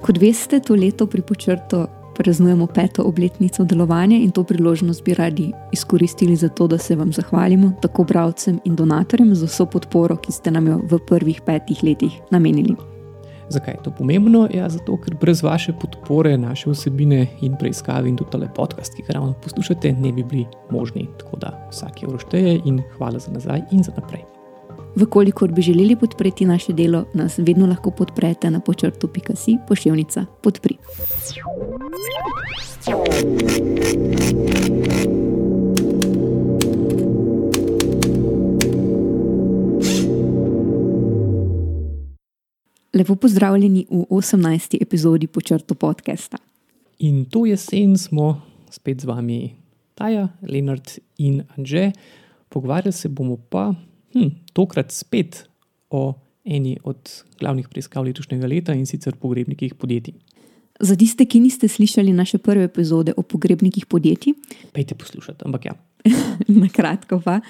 Kot 0.00 0.18
veste, 0.18 0.60
to 0.60 0.74
leto 0.74 1.06
pri 1.06 1.22
počrtu 1.22 1.86
praznujemo 2.16 2.66
peto 2.66 3.04
obletnico 3.04 3.64
delovanja 3.64 4.16
in 4.16 4.30
to 4.30 4.44
priložnost 4.44 5.04
bi 5.04 5.14
radi 5.14 5.52
izkoristili 5.72 6.36
za 6.36 6.48
to, 6.48 6.66
da 6.66 6.78
se 6.78 6.96
vam 6.96 7.12
zahvalimo, 7.12 7.72
tako 7.82 8.04
bralcem 8.04 8.60
in 8.64 8.76
donatorjem, 8.76 9.34
za 9.34 9.46
vso 9.46 9.66
podporo, 9.66 10.16
ki 10.16 10.32
ste 10.32 10.50
nam 10.50 10.66
jo 10.66 10.80
v 10.90 10.98
prvih 11.06 11.40
petih 11.46 11.84
letih 11.84 12.20
namenili. 12.30 12.76
Zakaj 13.48 13.74
je 13.74 13.82
to 13.82 13.90
pomembno? 13.90 14.48
Ja, 14.54 14.68
zato, 14.68 14.96
ker 14.96 15.16
brez 15.20 15.42
vaše 15.42 15.72
podpore, 15.72 16.36
naše 16.38 16.70
vsebine 16.70 17.26
in 17.40 17.56
preiskave 17.58 18.08
in 18.08 18.16
tudi 18.16 18.30
tale 18.30 18.48
podcast, 18.56 18.94
ki 18.94 19.02
ga 19.08 19.16
ravno 19.18 19.32
poslušate, 19.42 19.92
ne 19.92 20.12
bi 20.12 20.24
bili 20.24 20.46
možni. 20.70 21.08
Tako 21.18 21.36
da 21.36 21.56
vsak 21.70 22.02
evro 22.02 22.18
šteje 22.18 22.60
in 22.64 22.82
hvala 22.96 23.18
za 23.18 23.32
nazaj 23.32 23.66
in 23.72 23.82
za 23.82 23.92
naprej. 23.96 24.22
Vkolikor 24.96 25.52
bi 25.52 25.62
želeli 25.62 25.96
podpreti 25.96 26.44
naše 26.44 26.72
delo, 26.72 27.04
nas 27.14 27.38
vedno 27.38 27.66
lahko 27.66 27.90
podprete 27.90 28.50
na 28.50 28.60
počrtu.si 28.60 29.56
pošiljnica 29.68 30.24
podpri. 30.42 30.76
Lepo 42.94 43.16
pozdravljeni 43.16 43.86
v 43.90 44.04
18. 44.10 44.82
epizodi 44.82 45.26
počrtu 45.26 45.74
podcasta. 45.74 46.36
In 46.98 47.24
to 47.24 47.46
jesen 47.46 47.98
smo 47.98 48.42
spet 48.70 49.00
z 49.00 49.04
vami, 49.04 49.54
Taja, 49.94 50.28
Leonard 50.42 50.90
in 51.18 51.42
Anže. 51.56 51.92
Pogovarjali 52.48 52.92
se 52.92 53.08
bomo 53.08 53.36
pa 53.36 53.74
hm, 54.12 54.34
tokrat 54.52 54.92
spet 54.92 55.44
o 55.90 56.14
eni 56.44 56.78
od 56.84 57.10
glavnih 57.40 57.68
preiskav 57.68 58.04
letošnjega 58.04 58.46
leta 58.46 58.74
in 58.74 58.86
sicer 58.86 59.14
pogrebnikih 59.16 59.74
podjetij. 59.74 60.14
Za 60.80 60.96
tiste, 60.96 61.26
ki 61.28 61.40
niste 61.40 61.68
slišali 61.68 62.12
naše 62.12 62.38
prve 62.38 62.64
epizode 62.64 63.12
o 63.16 63.22
pogrebnikih 63.22 63.86
podjetij, 63.86 64.32
pejte 64.72 64.94
poslušati, 64.94 65.44
ampak 65.44 65.64
ja. 65.64 65.74
Na 66.62 66.68
kratko 66.72 67.20
pa. 67.20 67.40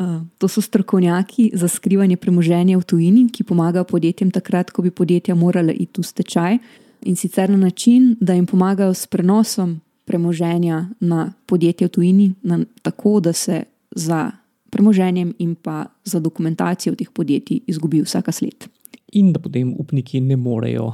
Uh, 0.00 0.22
to 0.38 0.48
so 0.48 0.60
strokovnjaki 0.62 1.50
za 1.54 1.68
skrivanje 1.68 2.16
premoženja 2.16 2.78
v 2.78 2.84
tujini, 2.84 3.26
ki 3.32 3.44
pomagajo 3.44 3.84
podjetjem 3.84 4.30
takrat, 4.30 4.70
ko 4.70 4.82
bi 4.82 4.90
podjetja 4.90 5.34
morala 5.34 5.72
iti 5.72 6.00
v 6.00 6.04
stečaj 6.04 6.58
in 7.06 7.16
sicer 7.16 7.50
na 7.50 7.56
način, 7.56 8.16
da 8.20 8.34
jim 8.34 8.46
pomagajo 8.46 8.94
s 8.94 9.06
prenosom 9.06 9.80
premoženja 10.04 10.88
na 11.00 11.32
podjetje 11.46 11.86
v 11.86 11.90
tujini, 11.90 12.34
na, 12.42 12.60
tako 12.82 13.20
da 13.20 13.32
se 13.32 13.64
za 13.90 14.30
premoženjem 14.76 15.32
in 15.40 15.54
pa 15.56 15.86
za 16.04 16.20
dokumentacijo 16.20 16.94
teh 16.94 17.08
podjetij 17.08 17.64
izgubi 17.66 18.02
vsaka 18.04 18.32
sled. 18.32 18.68
In 19.16 19.32
da 19.32 19.40
potem 19.40 19.72
upniki 19.72 20.20
ne 20.20 20.36
morejo 20.36 20.92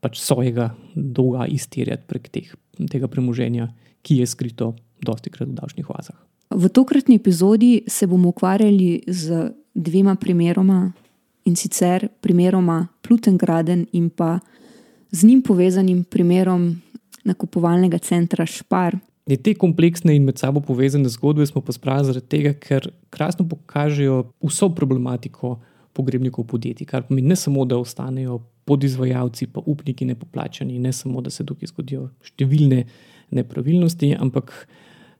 pač 0.00 0.18
svojega 0.18 0.72
dolga 0.94 1.46
izterjati 1.46 2.08
prek 2.08 2.28
teh, 2.32 2.50
tega 2.90 3.08
premoženja, 3.08 3.68
ki 4.02 4.22
je 4.22 4.26
skrito 4.26 4.72
dosti 5.04 5.30
krat 5.30 5.48
v 5.48 5.58
davčnih 5.60 5.90
oazah. 5.92 6.16
V 6.50 6.68
tokratni 6.74 7.20
epizodi 7.20 7.84
se 7.86 8.08
bomo 8.10 8.32
ukvarjali 8.32 9.04
z 9.06 9.52
dvema 9.74 10.16
primeroma 10.18 10.92
in 11.46 11.56
sicer 11.56 12.08
primeroma 12.20 12.88
Plutengraden 13.06 13.86
in 13.92 14.10
pa 14.10 14.40
z 15.10 15.26
njim 15.26 15.42
povezanim 15.42 16.04
primerom 16.04 16.80
nakupovalnega 17.24 17.98
centra 17.98 18.46
Špar, 18.46 18.96
In 19.30 19.38
te 19.38 19.52
kompleksne 19.54 20.14
in 20.16 20.24
med 20.26 20.40
sabo 20.42 20.60
povezane 20.60 21.08
zgodbe 21.08 21.44
smo 21.46 21.60
pa 21.62 21.72
spravili 21.72 22.08
zaradi 22.08 22.26
tega, 22.26 22.52
ker 22.58 22.88
krasno 23.14 23.44
pokažejo 23.46 24.24
vso 24.42 24.68
problematiko 24.74 25.60
pogrebnikov 25.94 26.48
podjetij, 26.50 26.88
kar 26.90 27.04
pomeni 27.06 27.30
ne 27.30 27.36
samo, 27.38 27.64
da 27.64 27.78
ostanejo 27.78 28.40
podizvajalci, 28.66 29.46
pa 29.54 29.62
upniki 29.66 30.06
nepoplačani, 30.08 30.78
ne 30.78 30.92
samo, 30.92 31.22
da 31.22 31.30
se 31.30 31.46
tukaj 31.46 31.70
zgodijo 31.70 32.08
številne 32.26 32.80
nepravilnosti, 33.38 34.16
ampak 34.18 34.50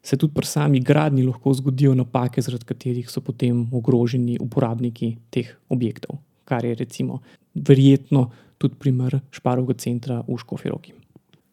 se 0.02 0.18
tudi 0.18 0.34
pri 0.34 0.48
sami 0.48 0.80
gradni 0.82 1.22
lahko 1.26 1.52
zgodijo 1.54 1.94
napake, 1.94 2.42
zaradi 2.42 2.66
katerih 2.66 3.10
so 3.10 3.22
potem 3.22 3.68
ogroženi 3.70 4.40
uporabniki 4.42 5.12
teh 5.30 5.52
objektov, 5.70 6.18
kar 6.50 6.66
je 6.66 6.74
recimo 6.74 7.20
verjetno 7.54 8.26
tudi 8.58 8.74
primer 8.74 9.20
Šparovega 9.30 9.78
centra 9.78 10.18
v 10.26 10.38
Škofiroki. 10.40 10.96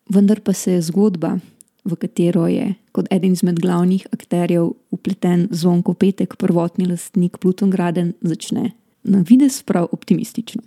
Vendar 0.10 0.42
pa 0.42 0.54
se 0.58 0.74
je 0.74 0.82
zgodba 0.90 1.36
v 1.88 1.96
katero 1.96 2.48
je 2.52 2.74
kot 2.92 3.08
eden 3.12 3.32
izmed 3.32 3.60
glavnih 3.64 4.08
akterjev 4.12 4.74
upleten 4.92 5.48
zvonko 5.52 5.94
petek, 5.94 6.36
prvotni 6.36 6.88
lastnik 6.90 7.38
Pluton 7.40 7.72
Graden, 7.72 8.14
začne 8.22 8.72
na 9.04 9.24
vides 9.24 9.62
prav 9.64 9.88
optimistično. 9.92 10.62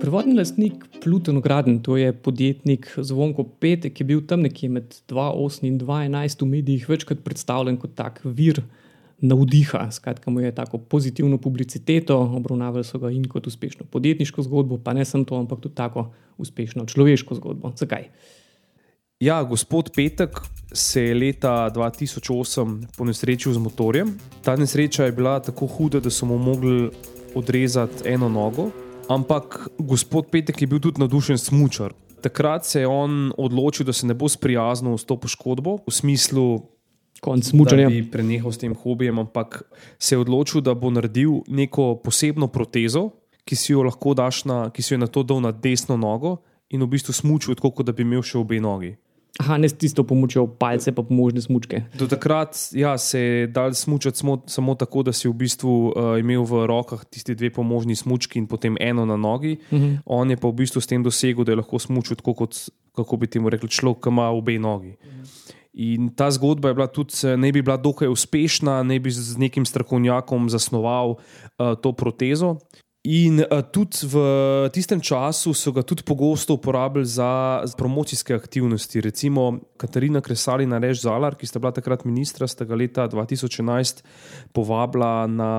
Prvotni 0.00 0.34
lastnik 0.38 0.84
Pluton 1.02 1.40
Graden, 1.40 1.78
to 1.82 1.96
je 1.96 2.12
podjetnik 2.12 2.88
Zvonko 2.96 3.44
Petek, 3.60 3.94
ki 3.94 4.02
je 4.02 4.06
bil 4.06 4.20
tam 4.26 4.42
nekje 4.46 4.68
med 4.70 4.94
2008 5.10 5.66
in 5.66 5.78
2011 5.82 6.42
v 6.42 6.48
medijih 6.50 6.88
večkrat 6.88 7.22
predstavljen 7.26 7.78
kot 7.78 7.94
tak 7.98 8.20
vir 8.24 8.62
navdiha, 9.20 9.90
skratka, 9.90 10.30
mu 10.30 10.40
je 10.40 10.54
tako 10.54 10.78
pozitivno 10.78 11.38
publiciteto, 11.38 12.18
obravnavali 12.18 12.84
so 12.84 12.98
ga 12.98 13.10
in 13.10 13.24
kot 13.28 13.46
uspešno 13.46 13.86
podjetniško 13.90 14.42
zgodbo, 14.42 14.78
pa 14.78 14.92
ne 14.92 15.04
samo 15.04 15.24
to, 15.24 15.36
ampak 15.36 15.60
tudi 15.60 15.74
tako 15.74 16.10
uspešno 16.38 16.86
človeško 16.86 17.34
zgodbo. 17.34 17.72
Zakaj? 17.76 18.08
Ja, 19.20 19.42
gospod 19.42 19.90
Petek 19.96 20.40
se 20.72 21.02
je 21.02 21.14
leta 21.14 21.70
2008 21.74 22.86
ponesrečil 22.96 23.52
z 23.52 23.58
motorjem. 23.58 24.18
Ta 24.44 24.56
nesreča 24.56 25.04
je 25.04 25.12
bila 25.12 25.40
tako 25.40 25.66
huda, 25.66 26.00
da 26.00 26.10
so 26.10 26.26
mu 26.26 26.38
mogli 26.38 26.90
odrezati 27.34 28.08
eno 28.08 28.28
nogo, 28.28 28.70
ampak 29.08 29.68
gospod 29.78 30.28
Petek 30.30 30.60
je 30.60 30.66
bil 30.66 30.80
tudi 30.80 31.00
navdušen 31.00 31.38
smočar. 31.38 31.94
Takrat 32.20 32.64
se 32.64 32.80
je 32.80 32.86
on 32.86 33.32
odločil, 33.38 33.86
da 33.86 33.92
se 33.92 34.06
ne 34.06 34.14
bo 34.14 34.28
sprijaznil 34.28 34.98
s 34.98 35.04
to 35.04 35.16
poškodbo, 35.16 35.78
v 35.86 35.92
smislu, 35.92 36.60
konc 37.20 37.44
smučanja. 37.44 37.88
Bi 37.88 38.02
prenehal 38.10 38.52
s 38.52 38.58
tem 38.58 38.74
hobijem, 38.74 39.18
ampak 39.18 39.62
se 39.98 40.14
je 40.14 40.20
odločil, 40.20 40.60
da 40.60 40.74
bo 40.74 40.90
naredil 40.90 41.42
neko 41.48 41.94
posebno 42.04 42.48
protezo, 42.48 43.10
ki 43.46 43.56
si 43.56 43.72
jo 43.72 43.82
lahko 43.86 44.14
daš 44.14 44.44
na, 44.44 44.70
ki 44.70 44.82
si 44.82 44.94
jo 44.94 44.98
na 44.98 45.06
to 45.06 45.22
dal 45.22 45.40
na 45.40 45.52
desno 45.52 45.96
nogo 45.96 46.38
in 46.70 46.82
v 46.82 46.90
bistvu 46.96 47.14
smučil, 47.14 47.54
tako 47.54 47.86
da 47.86 47.94
bi 47.94 48.02
imel 48.02 48.24
še 48.26 48.38
obe 48.38 48.58
nogi. 48.60 48.96
Aha, 49.36 49.58
ne 49.60 49.68
s 49.68 49.76
tisto 49.76 50.00
pomočjo 50.06 50.46
palce, 50.56 50.94
pa 50.96 51.04
pomožne 51.04 51.42
smočke. 51.44 51.82
Do 51.98 52.08
takrat 52.08 52.56
ja, 52.72 52.94
se 52.98 53.20
je 53.20 53.46
dal 53.52 53.74
smučati 53.76 54.18
samo, 54.18 54.38
samo 54.48 54.74
tako, 54.74 55.02
da 55.04 55.12
si 55.12 55.28
v 55.28 55.34
bistvu 55.36 55.74
uh, 55.92 56.16
imel 56.20 56.46
v 56.48 56.64
rokah 56.70 57.04
tisti 57.04 57.36
dve 57.36 57.50
pomožni 57.52 57.96
smočki 57.96 58.40
in 58.40 58.46
potem 58.48 58.80
eno 58.80 59.04
na 59.04 59.16
nogi. 59.16 59.58
Uh 59.70 59.78
mhm. 59.78 59.84
-huh. 59.84 59.98
On 60.06 60.30
je 60.30 60.36
pa 60.36 60.48
v 60.48 60.52
bistvu 60.52 60.80
s 60.80 60.86
tem 60.86 61.02
dosegel, 61.02 61.44
da 61.44 61.52
je 61.52 61.56
lahko 61.56 61.78
smučil 61.78 62.16
tako, 62.16 62.34
kot 62.34 62.56
kako 62.96 63.16
bi 63.16 63.26
temu 63.26 63.50
rekli, 63.50 63.68
človek, 63.68 64.02
ki 64.02 64.08
ima 64.08 64.30
obe 64.30 64.58
nogi. 64.58 64.96
Uh 65.04 65.12
-huh. 65.12 65.52
In 65.76 66.08
ta 66.16 66.30
zgodba 66.32 66.68
je 66.68 66.74
bila 66.74 66.86
tudi, 66.88 67.12
ne 67.36 67.52
bi 67.52 67.60
bila 67.62 67.76
dokaj 67.76 68.08
uspešna, 68.08 68.80
ne 68.82 68.96
bi 69.00 69.12
z 69.12 69.36
nekim 69.36 69.66
strokovnjakom 69.68 70.48
zasnoval 70.48 71.16
uh, 71.16 71.76
to 71.76 71.92
protezo. 71.92 72.56
In 73.04 73.44
uh, 73.44 73.60
tudi 73.60 74.08
v 74.08 74.16
tistem 74.72 75.04
času 75.04 75.52
so 75.52 75.70
ga 75.76 75.84
tudi 75.84 76.02
pogosto 76.02 76.56
uporabljali 76.56 77.06
za, 77.06 77.62
promocijske 77.76 78.34
aktivnosti. 78.34 79.04
Recimo 79.04 79.60
Katarina 79.76 80.24
Kresalina 80.24 80.80
Rež 80.80 81.04
Zalar, 81.04 81.36
ki 81.36 81.46
sta 81.46 81.60
bila 81.60 81.76
takrat 81.76 82.08
ministra, 82.08 82.48
sta 82.48 82.64
ga 82.64 82.74
leta 82.74 83.04
2011 83.04 84.00
povabila 84.56 85.28
na 85.28 85.52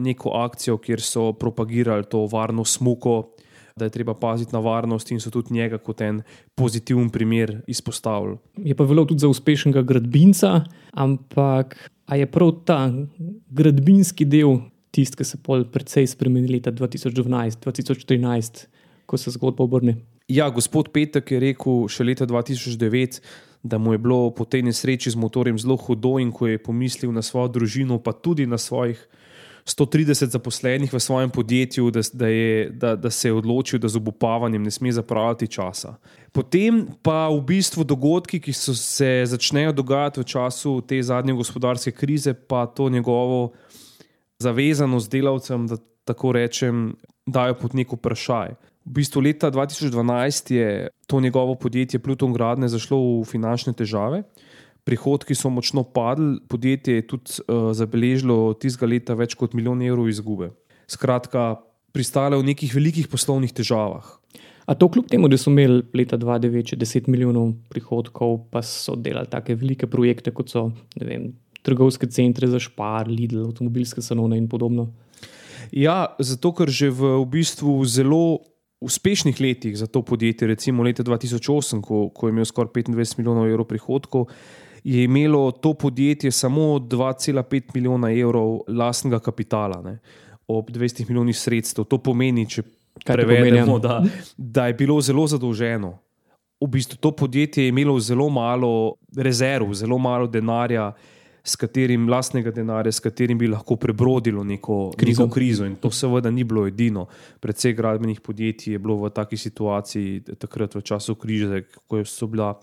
neko 0.00 0.32
akcijo, 0.32 0.80
kjer 0.80 1.04
so 1.04 1.32
propagirali 1.36 2.08
to 2.08 2.24
varno 2.24 2.64
smuko 2.64 3.35
da 3.76 3.84
je 3.84 3.90
treba 3.90 4.14
paziti 4.14 4.52
na 4.52 4.58
varnost 4.58 5.10
in 5.10 5.20
so 5.20 5.30
tudi 5.30 5.54
njega 5.54 5.78
kot 5.78 6.00
en 6.00 6.22
pozitiven 6.54 7.10
primer 7.10 7.62
izpostavili. 7.66 8.36
Je 8.56 8.74
pa 8.74 8.84
veljal 8.84 9.06
tudi 9.06 9.20
za 9.20 9.28
uspešnega 9.28 9.82
gradbinca, 9.82 10.64
ampak 10.92 11.90
je 12.08 12.26
prav 12.26 12.52
ta 12.64 12.92
gradbinski 13.50 14.24
del 14.24 14.56
tisti, 14.90 15.16
ki 15.16 15.24
se 15.24 15.38
je 15.48 15.64
precej 15.72 16.06
spremenil 16.06 16.52
leta 16.52 16.72
2012-2013, 16.72 18.64
ko 19.06 19.16
se 19.16 19.30
zgodba 19.30 19.64
obrne. 19.64 19.96
Ja, 20.28 20.48
gospod 20.50 20.88
Petek 20.88 21.30
je 21.30 21.40
rekel 21.40 21.84
še 21.88 22.04
leta 22.04 22.26
2009. 22.26 23.20
Da 23.66 23.78
mu 23.78 23.92
je 23.92 23.98
bilo 23.98 24.30
po 24.30 24.44
tej 24.44 24.62
nesreči 24.62 25.10
z 25.10 25.18
motorjem 25.18 25.58
zelo 25.58 25.76
hudo, 25.76 26.18
in 26.22 26.30
ko 26.32 26.46
je 26.46 26.58
pomislil 26.58 27.12
na 27.12 27.22
svojo 27.22 27.48
družino, 27.48 27.98
pa 27.98 28.12
tudi 28.12 28.46
na 28.46 28.58
svojih 28.58 29.08
130 29.66 30.30
zaposlenih 30.30 30.92
v 30.92 31.00
svojem 31.00 31.30
podjetju, 31.30 31.90
da, 31.90 32.00
da, 32.12 32.28
je, 32.28 32.70
da, 32.70 32.96
da 32.96 33.10
se 33.10 33.28
je 33.28 33.32
odločil, 33.32 33.80
da 33.82 33.88
z 33.88 33.98
obupavanjem 33.98 34.62
ne 34.62 34.70
sme 34.70 34.92
zapravljati 34.92 35.48
časa. 35.48 35.96
Potem 36.32 36.86
pa 37.02 37.26
v 37.28 37.40
bistvu 37.42 37.84
dogodki, 37.84 38.38
ki 38.40 38.52
so 38.54 38.74
se 38.78 39.24
začnejo 39.26 39.72
dogajati 39.72 40.22
v 40.22 40.24
času 40.24 40.80
te 40.86 41.02
zadnje 41.02 41.34
gospodarske 41.34 41.90
krize, 41.90 42.34
pa 42.34 42.66
to 42.66 42.88
njegovo 42.88 43.52
zavezanost 44.38 45.10
delavcem, 45.10 45.66
da 45.66 45.76
tako 46.04 46.32
rečem, 46.32 46.94
dajo 47.26 47.58
pod 47.58 47.74
neko 47.74 47.98
vprašaj. 47.98 48.54
V 48.86 48.92
bistvu 49.00 49.20
leta 49.20 49.50
2012 49.50 50.52
je 50.54 50.88
to 51.06 51.20
njegovo 51.20 51.54
podjetje 51.54 51.98
Pluton 51.98 52.32
Gradne 52.32 52.68
zašlo 52.68 52.98
v 53.20 53.24
finančne 53.26 53.72
težave. 53.74 54.22
Prihodki 54.86 55.34
so 55.34 55.50
močno 55.50 55.82
padli, 55.82 56.38
podjetje 56.48 56.94
je 56.94 57.06
tudi 57.10 57.40
uh, 57.46 57.72
zabeležilo 57.74 58.54
tistega 58.54 58.90
leta 58.90 59.16
več 59.18 59.34
kot 59.34 59.56
milijon 59.58 59.82
evrov 59.82 60.08
izgube. 60.08 60.52
Skratka, 60.86 61.56
pristale 61.96 62.38
v 62.38 62.46
nekih 62.52 62.74
velikih 62.76 63.08
poslovnih 63.10 63.54
težavah. 63.56 64.06
A 64.66 64.74
to 64.74 64.88
kljub 64.90 65.06
temu, 65.10 65.30
da 65.30 65.38
so 65.38 65.50
imeli 65.50 65.82
leta 65.94 66.18
2009 66.18 66.78
10 66.78 67.10
milijonov 67.10 67.52
prihodkov, 67.70 68.48
pa 68.50 68.62
so 68.66 68.96
delali 68.98 69.30
take 69.30 69.54
velike 69.58 69.86
projekte, 69.90 70.34
kot 70.34 70.50
so 70.50 70.68
vem, 70.98 71.30
trgovske 71.66 72.08
centre 72.10 72.50
za 72.50 72.60
špar, 72.62 73.10
Lidl, 73.10 73.44
avtomobilske 73.46 74.02
salone 74.02 74.38
in 74.38 74.48
podobno. 74.50 74.90
Ja, 75.74 76.14
zato 76.18 76.52
ker 76.54 76.70
že 76.70 76.92
v, 76.94 77.16
v 77.22 77.26
bistvu 77.38 77.78
zelo 77.90 78.42
uspešnih 78.82 79.40
letih 79.40 79.74
za 79.78 79.86
to 79.86 80.02
podjetje, 80.02 80.50
recimo 80.50 80.84
leta 80.86 81.02
2008, 81.02 81.82
ko, 81.82 82.08
ko 82.14 82.28
je 82.28 82.34
imel 82.34 82.46
skoraj 82.46 82.74
25 82.74 83.18
milijonov 83.18 83.48
evrov 83.50 83.66
prihodkov, 83.70 84.28
je 84.86 85.04
imelo 85.04 85.50
to 85.50 85.74
podjetje 85.74 86.30
samo 86.30 86.60
2,5 86.60 87.62
milijona 87.74 88.12
evrov 88.12 88.60
lastnega 88.68 89.18
kapitala, 89.18 89.82
ne, 89.82 89.98
ob 90.48 90.70
200 90.70 91.08
milijonih 91.08 91.38
sredstev. 91.38 91.84
To 91.84 91.98
pomeni, 91.98 92.46
če 92.46 92.62
prevedemo, 93.04 93.78
da, 93.78 94.04
da 94.36 94.66
je 94.66 94.74
bilo 94.74 95.00
zelo 95.00 95.26
zadolženo. 95.26 95.90
V 96.62 96.70
bistvu 96.70 97.00
to 97.02 97.10
podjetje 97.10 97.64
je 97.64 97.68
imelo 97.68 97.98
zelo 98.00 98.28
malo 98.30 98.94
rezerv, 99.16 99.74
zelo 99.74 99.98
malo 99.98 100.26
denarja 100.26 100.92
s 101.42 101.56
katerim 101.56 102.08
lastnega 102.08 102.50
denarja, 102.54 102.92
s 102.92 103.02
katerim 103.02 103.38
bi 103.38 103.50
lahko 103.50 103.76
prebrodilo 103.76 104.44
neko 104.44 104.92
krizo. 104.96 105.22
neko 105.22 105.34
krizo. 105.34 105.66
In 105.66 105.76
to 105.82 105.90
seveda 105.90 106.30
ni 106.30 106.44
bilo 106.44 106.66
edino. 106.66 107.08
Predvsej 107.40 107.74
gradbenih 107.74 108.20
podjetij 108.20 108.72
je 108.72 108.78
bilo 108.78 109.02
v 109.02 109.10
taki 109.10 109.36
situaciji 109.36 110.20
takrat 110.38 110.74
v 110.78 110.82
času 110.82 111.14
krize, 111.14 111.64
ko 111.86 112.04
so 112.04 112.30
bila 112.30 112.54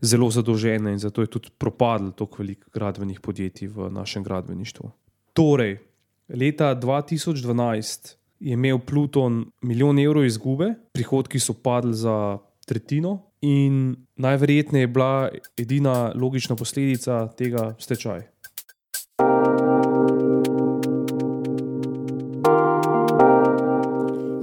zelo 0.00 0.30
zadolžena 0.30 0.90
in 0.90 0.98
zato 0.98 1.20
je 1.20 1.26
tudi 1.26 1.48
propadlo 1.58 2.10
toliko 2.10 2.42
velikih 2.42 2.68
gradbenih 2.74 3.20
podjetij 3.20 3.68
v 3.68 3.90
našem 3.90 4.22
gradbeništvu. 4.22 4.90
Torej, 5.32 5.78
leta 6.28 6.74
2012 6.74 8.16
je 8.40 8.52
imel 8.52 8.78
Pluton 8.78 9.44
milijon 9.62 9.98
evrov 9.98 10.24
izgube, 10.24 10.74
prihodki 10.92 11.40
so 11.40 11.54
padli 11.54 11.94
za 11.94 12.38
tretjino, 12.66 13.26
in 13.40 13.96
najverjetneje 14.16 14.82
je 14.82 14.86
bila 14.86 15.28
edina 15.56 16.12
logična 16.14 16.56
posledica 16.56 17.28
tega 17.36 17.74
stečaja. 17.78 18.22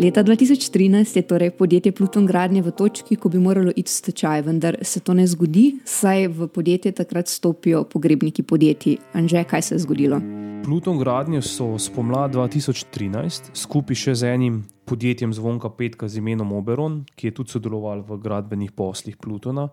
Leta 0.03 0.23
2013 0.23 1.15
je 1.15 1.21
torej 1.21 1.51
podjetje 1.51 1.91
Pluton 1.91 2.25
Gradnje 2.25 2.61
v 2.61 2.71
točki, 2.71 3.15
ko 3.15 3.29
bi 3.29 3.39
moralo 3.39 3.71
iti 3.71 3.87
v 3.87 3.93
stečaj, 3.93 4.41
vendar 4.41 4.75
se 4.81 4.99
to 4.99 5.13
ne 5.13 5.23
zgodi, 5.27 5.77
saj 5.85 6.27
v 6.27 6.47
podjetje 6.47 6.91
takrat 6.91 7.27
stopijo 7.27 7.83
pogrebniki 7.83 8.43
podjetij. 8.43 8.97
Anže, 9.13 9.43
kaj 9.43 9.61
se 9.61 9.75
je 9.75 9.79
zgodilo? 9.79 10.19
Pluton 10.63 10.97
Gradnje 10.99 11.41
so 11.41 11.77
spomladi 11.79 12.35
2013 12.35 13.53
skupaj 13.55 13.95
še 13.95 14.15
z 14.15 14.33
enim 14.35 14.57
podjetjem 14.83 15.31
Zvonka 15.33 15.71
Petka 15.71 16.09
z 16.11 16.19
imenom 16.19 16.51
Oberon, 16.51 17.05
ki 17.15 17.27
je 17.27 17.35
tudi 17.39 17.55
sodeloval 17.55 18.03
v 18.03 18.17
gradbenih 18.19 18.73
poslih 18.75 19.15
Plutona, 19.15 19.69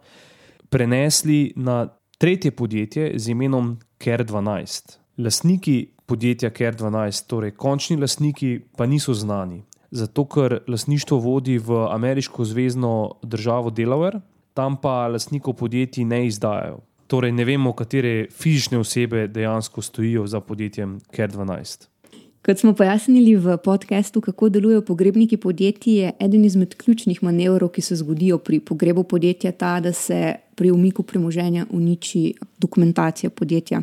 prenesli 0.70 1.56
na 1.56 1.88
tretje 2.18 2.54
podjetje 2.54 3.18
z 3.18 3.34
imenom 3.34 3.80
Ker 3.98 4.22
12. 4.22 4.94
Lastniki 5.18 5.90
podjetja 6.06 6.54
Ker 6.54 6.78
12, 6.78 7.26
torej 7.26 7.56
končni 7.58 7.98
lastniki, 7.98 8.60
pa 8.78 8.86
niso 8.86 9.10
znani 9.14 9.64
zato 9.90 10.24
ker 10.24 10.58
lasništvo 10.68 11.18
vodi 11.18 11.58
v 11.58 11.86
ameriško 11.90 12.44
zvezdno 12.44 13.10
državo 13.22 13.70
Delaware, 13.70 14.20
tam 14.54 14.76
pa 14.76 15.08
lasnikov 15.08 15.54
podjetij 15.54 16.04
ne 16.04 16.26
izdajajo. 16.26 16.80
Torej, 17.06 17.32
ne 17.32 17.44
vemo, 17.44 17.72
katere 17.72 18.28
fizične 18.30 18.78
osebe 18.78 19.26
dejansko 19.28 19.82
stojijo 19.82 20.26
za 20.26 20.40
podjetjem 20.40 21.00
CARE-12. 21.16 21.88
Kot 22.46 22.58
smo 22.58 22.72
pojasnili 22.72 23.34
v 23.36 23.56
podkastu, 23.64 24.20
kako 24.20 24.48
delujejo 24.48 24.82
pogrebniki 24.82 25.36
podjetij, 25.36 25.94
je 25.94 26.12
eden 26.18 26.44
izmed 26.44 26.74
ključnih 26.74 27.22
manevrov, 27.22 27.68
ki 27.68 27.82
se 27.82 27.96
zgodijo 27.96 28.38
pri 28.38 28.60
pogrebu 28.60 29.04
podjetja, 29.04 29.52
ta, 29.52 29.80
da 29.80 29.92
se 29.92 30.34
pri 30.54 30.70
umiku 30.70 31.02
premoženja 31.02 31.66
uniči 31.70 32.34
dokumentacija 32.58 33.30
podjetja 33.30 33.82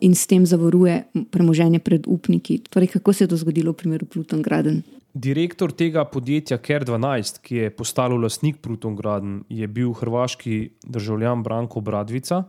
in 0.00 0.14
s 0.14 0.26
tem 0.26 0.46
zavaruje 0.46 1.02
premoženje 1.30 1.78
pred 1.78 2.04
upniki. 2.06 2.58
Torej, 2.70 2.88
kako 2.88 3.12
se 3.12 3.24
je 3.24 3.28
to 3.28 3.36
zgodilo 3.36 3.72
v 3.72 3.76
primeru 3.76 4.06
Pluton 4.06 4.42
Graden? 4.42 4.82
Direktor 5.14 5.70
tega 5.70 6.02
podjetja 6.10 6.56
CARE-12, 6.58 7.36
ki 7.46 7.56
je 7.56 7.70
postal 7.70 8.16
lastnik 8.18 8.56
Pluton 8.62 8.96
Graden, 8.98 9.44
je 9.48 9.66
bil 9.70 9.92
hrvaški 9.94 10.56
državljan 10.90 11.44
Branko 11.46 11.80
Bradvica. 11.80 12.42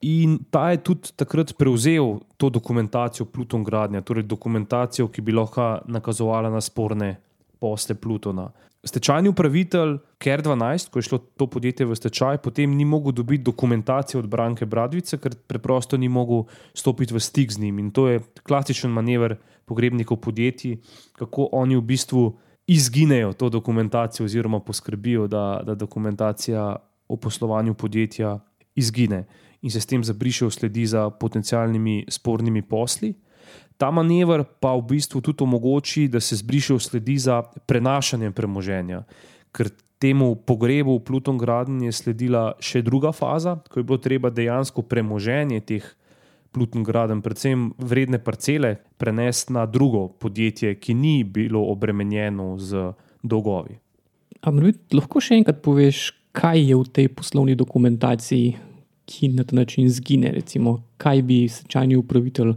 In 0.00 0.38
ta 0.50 0.70
je 0.70 0.80
tudi 0.80 1.12
takrat 1.16 1.52
prevzel 1.58 2.22
to 2.36 2.48
dokumentacijo 2.48 3.26
Pluton 3.28 3.64
Gradnja, 3.64 4.00
torej 4.00 4.24
dokumentacijo, 4.24 5.10
ki 5.12 5.22
bi 5.22 5.36
lahko 5.36 5.82
nakazovala 5.92 6.48
na 6.50 6.60
sporne 6.60 7.18
posle 7.60 7.94
Plutona. 7.94 8.50
Stečajni 8.86 9.28
upravitelj 9.28 9.96
CARE-12, 10.22 10.90
ko 10.90 10.98
je 10.98 11.02
šlo 11.02 11.18
to 11.18 11.46
podjetje 11.50 11.86
v 11.86 11.96
stečaj, 11.96 12.38
potem 12.38 12.76
ni 12.76 12.84
mogel 12.84 13.12
dobiti 13.12 13.42
dokumentacije 13.44 14.20
od 14.20 14.28
Branke 14.30 14.66
Bradvice, 14.66 15.18
ker 15.18 15.34
preprosto 15.34 15.96
ni 15.96 16.08
mogel 16.08 16.44
stopiti 16.74 17.14
v 17.14 17.20
stik 17.20 17.52
z 17.52 17.58
njim. 17.58 17.78
In 17.78 17.90
to 17.90 18.08
je 18.08 18.20
klasičen 18.46 18.90
manever 18.90 19.36
pogrebnikov 19.64 20.20
podjetij, 20.22 20.76
kako 21.18 21.48
oni 21.52 21.76
v 21.76 21.82
bistvu 21.82 22.38
izginejo 22.66 23.32
to 23.32 23.48
dokumentacijo, 23.48 24.24
oziroma 24.24 24.60
poskrbijo, 24.60 25.26
da, 25.26 25.62
da 25.66 25.74
dokumentacija 25.74 26.76
o 27.08 27.16
poslovanju 27.16 27.74
podjetja 27.74 28.38
izgine 28.74 29.24
in 29.62 29.70
se 29.70 29.80
s 29.80 29.86
tem 29.86 30.04
zabrišejo 30.04 30.50
sledi 30.50 30.86
za 30.86 31.10
potencialnimi 31.10 32.04
spornimi 32.08 32.62
posli. 32.62 33.14
Ta 33.76 33.90
manever 33.90 34.44
pa 34.60 34.72
v 34.76 34.86
bistvu 34.96 35.20
tudi 35.20 35.44
omogoči, 35.44 36.06
da 36.08 36.20
se 36.20 36.36
zbrišejo 36.36 36.78
sledi 36.80 37.18
za 37.20 37.42
prenašanje 37.42 38.30
premoženja, 38.32 39.02
ker 39.52 39.68
temu 39.98 40.34
pogrebu 40.34 40.98
Pluton 41.00 41.38
Graden 41.38 41.82
je 41.82 41.92
sledila 41.92 42.54
še 42.60 42.82
druga 42.82 43.12
faza, 43.12 43.56
ko 43.68 43.80
je 43.80 43.84
bilo 43.84 43.98
treba 43.98 44.30
dejansko 44.30 44.82
premoženje 44.82 45.60
teh 45.60 45.86
Plutongraden, 46.56 47.20
predvsem 47.20 47.74
vredne 47.76 48.16
parcele, 48.18 48.78
prenesti 48.96 49.52
na 49.52 49.66
drugo 49.68 50.08
podjetje, 50.08 50.74
ki 50.80 50.94
ni 50.94 51.20
bilo 51.24 51.60
obremenjeno 51.68 52.54
z 52.56 52.92
dolgovi. 53.20 53.76
Ampak 54.40 54.96
lahko 54.96 55.20
še 55.20 55.36
enkrat 55.36 55.60
poveš, 55.60 56.14
kaj 56.36 56.62
je 56.70 56.78
v 56.80 56.88
tej 56.96 57.10
poslovni 57.12 57.56
dokumentaciji, 57.60 58.56
ki 59.04 59.28
na 59.36 59.44
ta 59.44 59.58
način 59.58 59.90
zgine? 59.92 60.32
Recimo, 60.32 60.78
kaj 60.96 61.22
bi 61.28 61.44
sečajni 61.44 61.98
upravitelj 62.00 62.54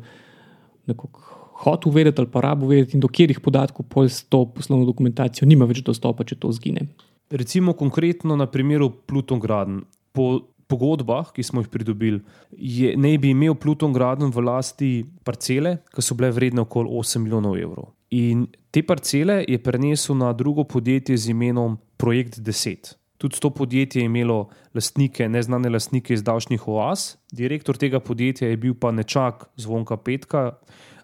hotel 1.64 1.92
vedeti 1.92 2.22
ali 2.22 2.32
pa 2.32 2.42
rabo 2.42 2.68
vedeti, 2.68 2.98
in 2.98 3.04
do 3.04 3.08
katerih 3.08 3.40
podatkov 3.44 3.86
pol 3.90 4.10
s 4.10 4.24
to 4.24 4.46
poslovno 4.46 4.86
dokumentacijo 4.86 5.48
nima 5.48 5.66
več 5.66 5.84
dostopa, 5.84 6.24
če 6.24 6.40
to 6.40 6.52
zgine. 6.56 6.88
Recimo 7.30 7.74
konkretno 7.74 8.36
na 8.36 8.48
primeru 8.50 8.90
Plutongraden. 9.06 9.84
Po 10.12 10.40
pogodbah, 10.70 11.32
ki 11.34 11.44
smo 11.44 11.64
jih 11.64 11.70
pridobili, 11.74 12.22
je, 12.54 12.94
ne 12.98 13.16
bi 13.18 13.34
imel 13.34 13.56
Pluton 13.58 13.94
Graden 13.94 14.30
v 14.30 14.44
lasti 14.46 14.90
parcele, 15.26 15.80
ki 15.96 16.06
so 16.06 16.18
bile 16.18 16.30
vredne 16.36 16.62
okoli 16.62 16.94
8 17.02 17.24
milijonov 17.26 17.58
evrov. 17.58 17.90
In 18.14 18.46
te 18.74 18.84
parcele 18.86 19.42
je 19.48 19.58
prenesel 19.62 20.18
na 20.18 20.30
drugo 20.34 20.64
podjetje 20.70 21.18
z 21.18 21.34
imenom 21.34 21.78
Projekt 21.98 22.40
10. 22.46 22.94
Tudi 23.20 23.40
to 23.44 23.50
podjetje 23.52 24.02
je 24.02 24.08
imelo 24.08 24.48
lastnike, 24.74 25.28
neznane 25.30 25.70
lastnike 25.70 26.14
iz 26.16 26.24
davčnih 26.24 26.68
oaz. 26.72 27.18
Direktor 27.36 27.78
tega 27.78 28.00
podjetja 28.00 28.48
je 28.48 28.58
bil 28.58 28.78
pa 28.80 28.94
nečak 28.96 29.50
zvonka 29.60 29.98
Petka, 29.98 30.54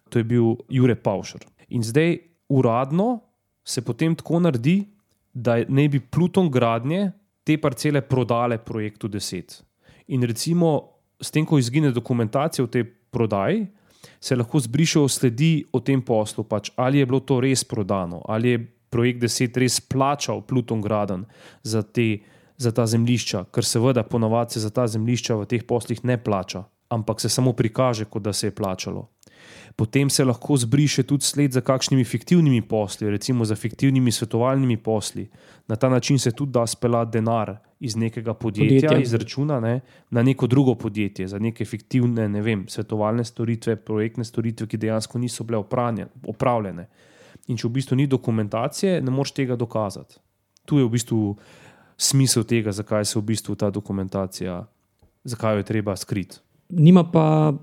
to 0.10 0.20
je 0.20 0.24
bil 0.24 0.56
Jure 0.72 0.96
Paušer. 0.96 1.44
In 1.76 1.84
zdaj 1.84 2.18
uradno 2.50 3.20
se 3.64 3.82
potem 3.82 4.16
tako 4.16 4.40
naredi, 4.40 4.86
da 5.34 5.58
ne 5.68 5.90
bi 5.92 6.00
Pluton 6.00 6.48
gradnje 6.50 7.12
te 7.44 7.58
parcele 7.62 8.02
prodale 8.02 8.58
projektu 8.58 9.10
10. 9.12 9.62
In 10.08 10.24
recimo, 10.24 10.70
s 11.20 11.32
tem, 11.32 11.46
ko 11.46 11.60
izgine 11.60 11.92
dokumentacija 11.92 12.64
v 12.66 12.72
tej 12.72 12.86
prodaji, 13.12 13.66
se 14.22 14.36
lahko 14.36 14.60
zbrišejo 14.60 15.08
sledi 15.10 15.66
o 15.74 15.82
tem 15.84 16.02
poslu, 16.02 16.46
pač, 16.48 16.72
ali 16.76 17.02
je 17.02 17.06
bilo 17.10 17.20
to 17.20 17.40
res 17.44 17.64
prodano, 17.68 18.22
ali 18.30 18.50
je 18.50 18.64
projekt 18.96 19.24
10 19.26 19.60
res 19.60 19.82
plačal 19.84 20.40
Pluton 20.48 20.82
Graden 20.82 21.26
za, 21.64 21.84
te, 21.84 22.24
za 22.58 22.72
ta 22.72 22.88
zemljišča, 22.88 23.46
ker 23.52 23.68
seveda 23.68 24.06
ponovadi 24.08 24.56
se 24.56 24.64
za 24.64 24.72
ta 24.72 24.88
zemljišča 24.88 25.36
v 25.42 25.50
teh 25.52 25.68
poslih 25.68 26.00
ne 26.08 26.16
plača, 26.18 26.64
ampak 26.90 27.20
se 27.20 27.30
samo 27.30 27.54
prikaže, 27.54 28.08
kot 28.08 28.24
da 28.24 28.34
se 28.34 28.48
je 28.48 28.56
plačalo 28.56 29.10
potem 29.76 30.10
se 30.10 30.24
lahko 30.24 30.58
zbriše 30.58 31.04
tudi 31.04 31.24
sled 31.24 31.52
za 31.52 31.62
kakšnimi 31.62 32.04
fiktivnimi 32.04 32.62
posli, 32.62 33.10
recimo 33.10 33.46
za 33.46 33.56
fiktivnimi 33.56 34.12
svetovalnimi 34.12 34.78
posli. 34.78 35.30
Na 35.68 35.76
ta 35.76 35.90
način 35.90 36.20
se 36.20 36.32
tudi 36.32 36.52
da 36.52 36.68
speljati 36.68 37.12
denar 37.12 37.58
iz 37.80 37.96
nekega 37.96 38.34
podjetja, 38.34 38.90
podjetja. 38.90 39.02
iz 39.02 39.14
računa 39.14 39.60
ne, 39.60 39.80
na 40.10 40.24
neko 40.24 40.48
drugo 40.48 40.76
podjetje, 40.76 41.28
za 41.28 41.40
neke 41.40 41.66
fiktivne 41.66 42.30
ne 42.30 42.42
vem, 42.42 42.66
svetovalne 42.68 43.24
storitve, 43.24 43.76
projektne 43.76 44.24
storitve, 44.24 44.68
ki 44.68 44.78
dejansko 44.78 45.20
niso 45.20 45.44
bile 45.44 45.58
opravljene. 46.28 46.88
In 47.48 47.58
če 47.58 47.68
v 47.68 47.76
bistvu 47.78 47.98
ni 48.00 48.08
dokumentacije, 48.10 49.02
ne 49.06 49.12
moreš 49.14 49.36
tega 49.38 49.56
dokazati. 49.56 50.18
Tu 50.66 50.80
je 50.82 50.88
v 50.88 50.94
bistvu 50.96 51.20
smisel 51.98 52.44
tega, 52.44 52.74
zakaj 52.74 53.06
se 53.06 53.20
v 53.20 53.24
bistvu 53.30 53.56
ta 53.56 53.70
dokumentacija, 53.70 54.64
zakaj 55.24 55.54
jo 55.54 55.64
je 55.64 55.70
treba 55.70 55.96
skriti. 55.96 56.42
nima 56.70 57.04
pa 57.04 57.54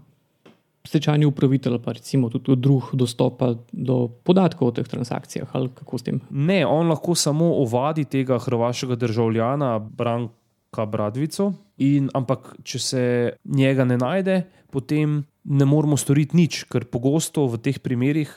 stečajni 0.85 1.27
upravitelj, 1.27 1.79
pa 1.83 1.93
recimo 1.93 2.29
tudi 2.29 2.57
drug 2.57 2.91
dostopa 2.93 3.55
do 3.73 4.09
podatkov 4.09 4.69
o 4.69 4.75
teh 4.75 4.89
transakcijah 4.89 5.49
ali 5.53 5.71
kako 5.75 5.99
s 5.99 6.03
tem. 6.03 6.21
Ne, 6.31 6.67
on 6.67 6.89
lahko 6.89 7.15
samo 7.15 7.55
ovadi 7.63 8.05
tega 8.05 8.39
hrvaškega 8.39 8.97
državljana 8.97 9.79
Branka 9.79 10.87
Bradvico, 10.87 11.53
in, 11.79 12.11
ampak 12.15 12.57
če 12.65 12.79
se 12.79 13.05
njega 13.45 13.85
ne 13.85 13.99
najde, 13.99 14.43
potem 14.71 15.23
ne 15.45 15.65
moremo 15.67 15.97
storiti 15.97 16.37
nič, 16.37 16.65
ker 16.71 16.87
pogosto 16.91 17.47
v 17.51 17.59
teh 17.63 17.79
primerih 17.83 18.31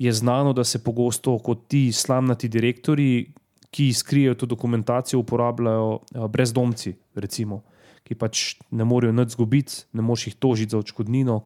je 0.00 0.12
znano, 0.12 0.52
da 0.52 0.64
se 0.64 0.78
pogosto 0.78 1.38
kot 1.38 1.66
ti 1.68 1.92
slamnati 1.92 2.48
direktori, 2.48 3.32
ki 3.70 3.92
skrijejo 3.92 4.34
to 4.34 4.46
dokumentacijo, 4.46 5.20
uporabljajo 5.20 5.98
eh, 5.98 6.28
brezdomci, 6.28 6.94
recimo, 7.14 7.60
ki 8.02 8.16
pač 8.16 8.54
ne 8.70 8.84
morejo 8.84 9.12
nič 9.12 9.36
zgubiti, 9.36 9.84
ne 9.92 10.02
moš 10.02 10.26
jih 10.26 10.38
tožiti 10.40 10.72
za 10.72 10.80
očkodnino. 10.80 11.42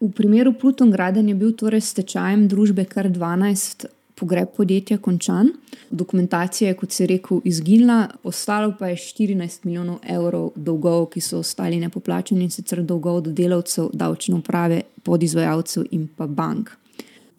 V 0.00 0.10
primeru 0.10 0.52
Pluton 0.52 0.90
Graden 0.90 1.28
je 1.28 1.34
bil 1.38 1.54
torej 1.54 1.80
s 1.80 1.94
tečajem 1.94 2.48
družbe 2.50 2.84
kar 2.90 3.06
12 3.06 3.86
pogreb 4.18 4.50
podjetja 4.56 4.98
končan. 4.98 5.52
Dokumentacija 5.90 6.72
je, 6.72 6.76
kot 6.82 6.90
se 6.90 7.04
je 7.04 7.06
rekel, 7.14 7.40
izginila, 7.44 8.08
ostalo 8.24 8.74
pa 8.78 8.90
je 8.90 8.98
14 8.98 9.64
milijonov 9.64 10.02
evrov 10.02 10.50
dolgov, 10.56 11.06
ki 11.14 11.22
so 11.22 11.38
ostali 11.38 11.78
nepoplačeni 11.80 12.50
in 12.50 12.50
sicer 12.50 12.82
dolgov 12.82 13.22
do 13.22 13.32
delavcev, 13.32 13.92
davčne 13.94 14.40
uprave, 14.42 14.82
podizvajalcev 15.06 15.86
in 15.94 16.08
pa 16.16 16.26
bank. 16.26 16.81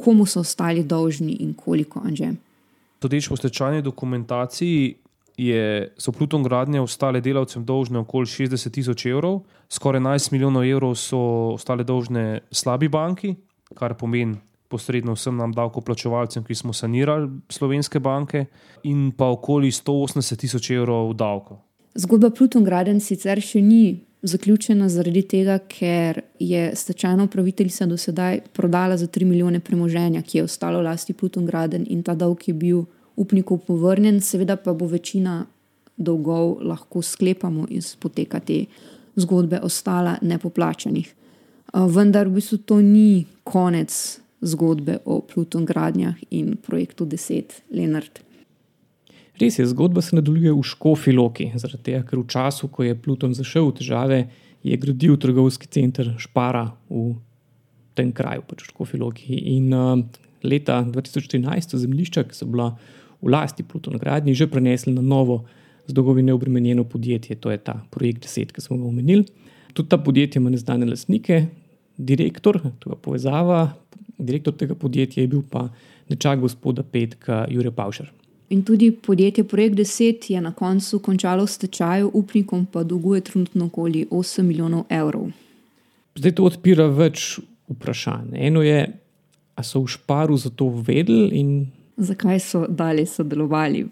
Komu 0.04 0.26
so 0.26 0.44
ostali 0.44 0.84
dolžni 0.84 1.38
in 1.40 1.54
koliko, 1.54 2.02
Anže? 2.04 2.34
Todeč 3.00 3.30
po 3.30 3.36
stečajni 3.36 3.82
dokumentaciji 3.82 4.96
je, 5.38 5.94
so 5.98 6.12
Pluton 6.12 6.44
gradnje 6.44 6.82
ostale 6.82 7.22
delavcem 7.22 7.66
dolžne 7.66 8.00
okoli 8.04 8.26
60 8.30 8.72
tisoč 8.72 9.06
evrov, 9.06 9.42
skoraj 9.70 10.02
11 10.02 10.32
milijonov 10.32 10.68
evrov 10.68 10.96
so 10.96 11.20
ostale 11.56 11.84
dolžne 11.84 12.44
slabi 12.52 12.88
banki, 12.88 13.36
kar 13.76 13.98
pomeni 13.98 14.38
posredno 14.70 15.14
vsem 15.14 15.38
nam 15.38 15.54
davkoplačevalcem, 15.54 16.44
ki 16.44 16.56
smo 16.56 16.74
sanirali 16.74 17.30
slovenske 17.50 18.00
banke, 18.00 18.46
in 18.84 19.12
pa 19.18 19.30
okoli 19.30 19.72
180 19.72 20.40
tisoč 20.40 20.72
evrov 20.74 21.14
davkov. 21.18 21.62
Zgodba 21.94 22.32
Pluton 22.34 22.66
Graden 22.66 23.00
sicer 23.00 23.42
še 23.42 23.62
ni 23.62 24.02
zaključena 24.24 24.90
zaradi 24.90 25.22
tega, 25.28 25.58
ker 25.60 26.22
je 26.40 26.72
stečajna 26.76 27.24
upraviteljica 27.24 27.86
do 27.86 27.98
sedaj 27.98 28.40
prodala 28.54 28.98
za 28.98 29.08
3 29.08 29.26
milijone 29.26 29.60
premoženja, 29.60 30.22
ki 30.22 30.38
je 30.38 30.44
ostalo 30.44 30.80
v 30.80 30.84
lasti 30.84 31.14
Pluton 31.14 31.46
Graden 31.46 31.86
in 31.90 32.04
ta 32.04 32.16
dolg 32.16 32.48
je 32.48 32.54
bil 32.54 32.86
upnikov 33.16 33.66
povrnjen, 33.68 34.22
seveda 34.22 34.56
pa 34.56 34.74
bo 34.74 34.88
večina 34.88 35.46
dolgov 35.98 36.58
lahko 36.62 37.02
sklepamo 37.02 37.68
iz 37.70 37.96
poteka 37.96 38.40
te 38.40 38.66
zgodbe 39.16 39.60
ostala 39.60 40.18
nepoplačanih. 40.22 41.14
Vendar 41.74 42.28
v 42.28 42.40
bistvu 42.40 42.58
to 42.58 42.82
ni 42.82 43.26
konec 43.44 44.20
zgodbe 44.42 44.98
o 45.06 45.22
Pluton 45.22 45.66
gradnjah 45.66 46.16
in 46.32 46.56
projektu 46.58 47.06
10 47.06 47.44
Lenart. 47.72 48.20
Res 49.42 49.58
je, 49.60 49.66
zgodba 49.66 50.02
se 50.02 50.16
nadaljuje 50.16 50.54
v 50.54 50.64
Škofi 50.64 51.12
Loki, 51.12 51.48
zaradi 51.58 51.90
tega, 51.90 52.04
ker 52.06 52.20
v 52.22 52.28
času, 52.30 52.70
ko 52.70 52.86
je 52.86 52.94
Pluton 52.94 53.34
zašel 53.34 53.72
v 53.72 53.78
težave, 53.80 54.20
je 54.64 54.78
gradil 54.78 55.18
trgovski 55.18 55.68
center 55.68 56.14
Špara 56.22 56.68
v 56.90 57.16
tem 57.98 58.14
kraju, 58.14 58.46
pač 58.46 58.62
v 58.62 58.70
Škofi 58.70 59.02
Loki. 59.02 59.34
In 59.58 59.74
uh, 59.74 59.98
leta 60.46 60.84
2013 60.86 61.74
so 61.74 61.82
zemljišča, 61.82 62.28
ki 62.30 62.38
so 62.38 62.46
bila 62.46 62.76
v 63.24 63.34
lasti 63.34 63.66
Pluton 63.66 63.98
gradnji, 63.98 64.38
že 64.38 64.50
prenesli 64.52 64.94
na 64.94 65.02
novo 65.02 65.44
z 65.90 65.98
dolgovine 65.98 66.34
obremenjeno 66.34 66.86
podjetje, 66.86 67.36
to 67.42 67.52
je 67.52 67.58
ta 67.58 67.82
projekt 67.92 68.30
10, 68.30 68.54
ki 68.54 68.62
smo 68.62 68.78
ga 68.78 68.88
omenili. 68.88 69.26
Tudi 69.74 69.90
ta 69.90 69.98
podjetje 69.98 70.40
ima 70.40 70.54
neznane 70.54 70.86
lastnike, 70.86 71.48
direktor, 71.98 72.62
tega 72.80 72.96
povezava, 73.02 73.74
direktor 74.18 74.54
tega 74.54 74.78
podjetja 74.78 75.24
je 75.24 75.28
bil 75.28 75.42
pa 75.42 75.68
nečak 76.10 76.40
gospoda 76.40 76.84
Petka 76.84 77.48
Jure 77.50 77.72
Pavšar. 77.72 78.23
In 78.54 78.64
tudi 78.64 78.92
podjetje 78.92 79.44
Projekt 79.44 79.76
10 79.76 80.32
je 80.32 80.42
na 80.42 80.52
koncu 80.54 81.00
končalo 81.00 81.44
v 81.44 81.50
stečaju, 81.50 82.12
upnikom 82.14 82.66
pa 82.66 82.84
dolguje 82.84 83.22
trenutno 83.22 83.66
okoli 83.66 84.06
8 84.12 84.42
milijonov 84.46 84.84
evrov. 84.90 85.32
Zdaj 86.16 86.36
to 86.38 86.46
odpira 86.46 86.86
več 86.86 87.40
vprašanj. 87.74 88.36
Eno 88.38 88.62
je, 88.62 88.86
ali 89.56 89.66
so 89.66 89.82
v 89.82 89.90
Šparu 89.96 90.38
za 90.38 90.54
to 90.54 90.70
vedeli 90.70 91.40
in 91.40 91.50
zakaj 91.98 92.40
so 92.40 92.64
dalje 92.70 93.08
sodelovali 93.10 93.88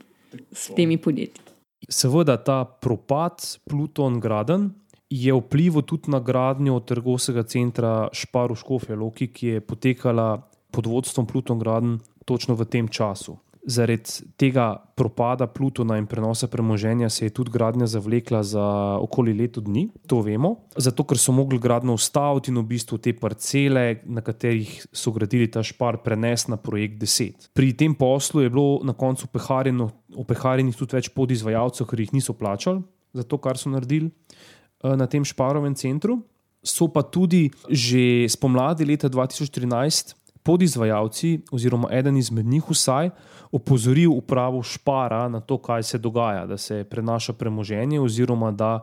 s 0.54 0.70
temi 0.78 1.02
podjetji. 1.02 1.42
Seveda, 1.90 2.38
ta 2.38 2.62
propad 2.66 3.42
Pluton 3.66 4.20
Graden 4.22 4.70
je 5.10 5.34
vplival 5.34 5.82
tudi 5.82 6.14
na 6.14 6.20
gradnjo 6.22 6.80
trgovskega 6.86 7.44
centra 7.44 8.10
Šparu 8.14 8.56
Škofje 8.56 8.96
Loki, 8.96 9.28
ki 9.28 9.48
je 9.48 9.62
potekala 9.62 10.36
pod 10.72 10.86
vodstvom 10.86 11.26
Pluton 11.26 11.60
Graden 11.60 11.98
točno 12.26 12.54
v 12.56 12.70
tem 12.70 12.88
času 12.88 13.42
zaradi 13.64 14.26
tega 14.38 14.76
propada 14.96 15.48
Plutona 15.48 15.98
in 15.98 16.06
prenosa 16.06 16.48
premoženja 16.48 17.10
se 17.10 17.26
je 17.26 17.30
tudi 17.30 17.52
gradnja 17.52 17.86
zavlekla 17.88 18.44
za 18.44 18.98
okoli 19.02 19.34
leto 19.34 19.62
dni, 19.62 19.88
to 20.08 20.22
vemo. 20.22 20.56
Zato, 20.78 21.04
ker 21.04 21.18
so 21.18 21.32
mogli 21.32 21.60
gradno 21.60 21.94
ustaviti 21.94 22.52
in 22.52 22.58
v 22.58 22.66
bistvu 22.74 22.98
te 22.98 23.14
parcele, 23.14 24.02
na 24.06 24.22
katerih 24.22 24.72
so 24.92 25.12
gradili 25.12 25.48
ta 25.52 25.64
špar, 25.64 26.02
prenesti 26.04 26.52
na 26.52 26.58
projekt 26.58 27.02
10. 27.02 27.52
Pri 27.54 27.74
tem 27.78 27.96
poslu 27.96 28.42
je 28.42 28.50
bilo 28.50 28.82
na 28.84 28.94
koncu 28.94 29.30
opeharjenih 29.30 30.76
tudi 30.76 30.98
več 30.98 31.12
podizvajalcev, 31.14 31.88
ker 31.88 32.00
jih 32.00 32.14
niso 32.14 32.34
plačali 32.34 32.82
za 33.14 33.24
to, 33.24 33.38
kar 33.38 33.58
so 33.58 33.70
naredili 33.70 34.10
eh, 34.10 34.96
na 34.96 35.08
tem 35.08 35.26
šparovem 35.26 35.76
centru. 35.76 36.22
So 36.62 36.86
pa 36.94 37.02
tudi 37.02 37.50
že 37.70 38.30
spomladi 38.30 38.86
leta 38.86 39.10
2013 39.10 40.14
podizvajalci, 40.44 41.40
oziroma 41.52 41.90
eden 41.92 42.18
izmed 42.18 42.46
njih 42.46 42.70
vsaj, 42.70 43.10
opozoril 43.52 44.12
upravo 44.12 44.64
Špara 44.64 45.28
na 45.30 45.40
to, 45.40 45.58
kaj 45.58 45.84
se 45.84 45.98
dogaja, 45.98 46.46
da 46.46 46.58
se 46.58 46.84
prenaša 46.84 47.34
premoženje, 47.34 48.00
oziroma 48.00 48.52
da 48.52 48.80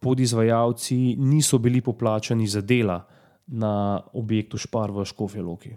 podizvajalci 0.00 1.16
niso 1.18 1.58
bili 1.58 1.80
poplačani 1.80 2.46
za 2.46 2.60
dela 2.60 3.04
na 3.46 4.00
objektu 4.12 4.58
Špar 4.58 4.90
v 4.90 5.04
Škofje 5.04 5.42
Loki. 5.42 5.70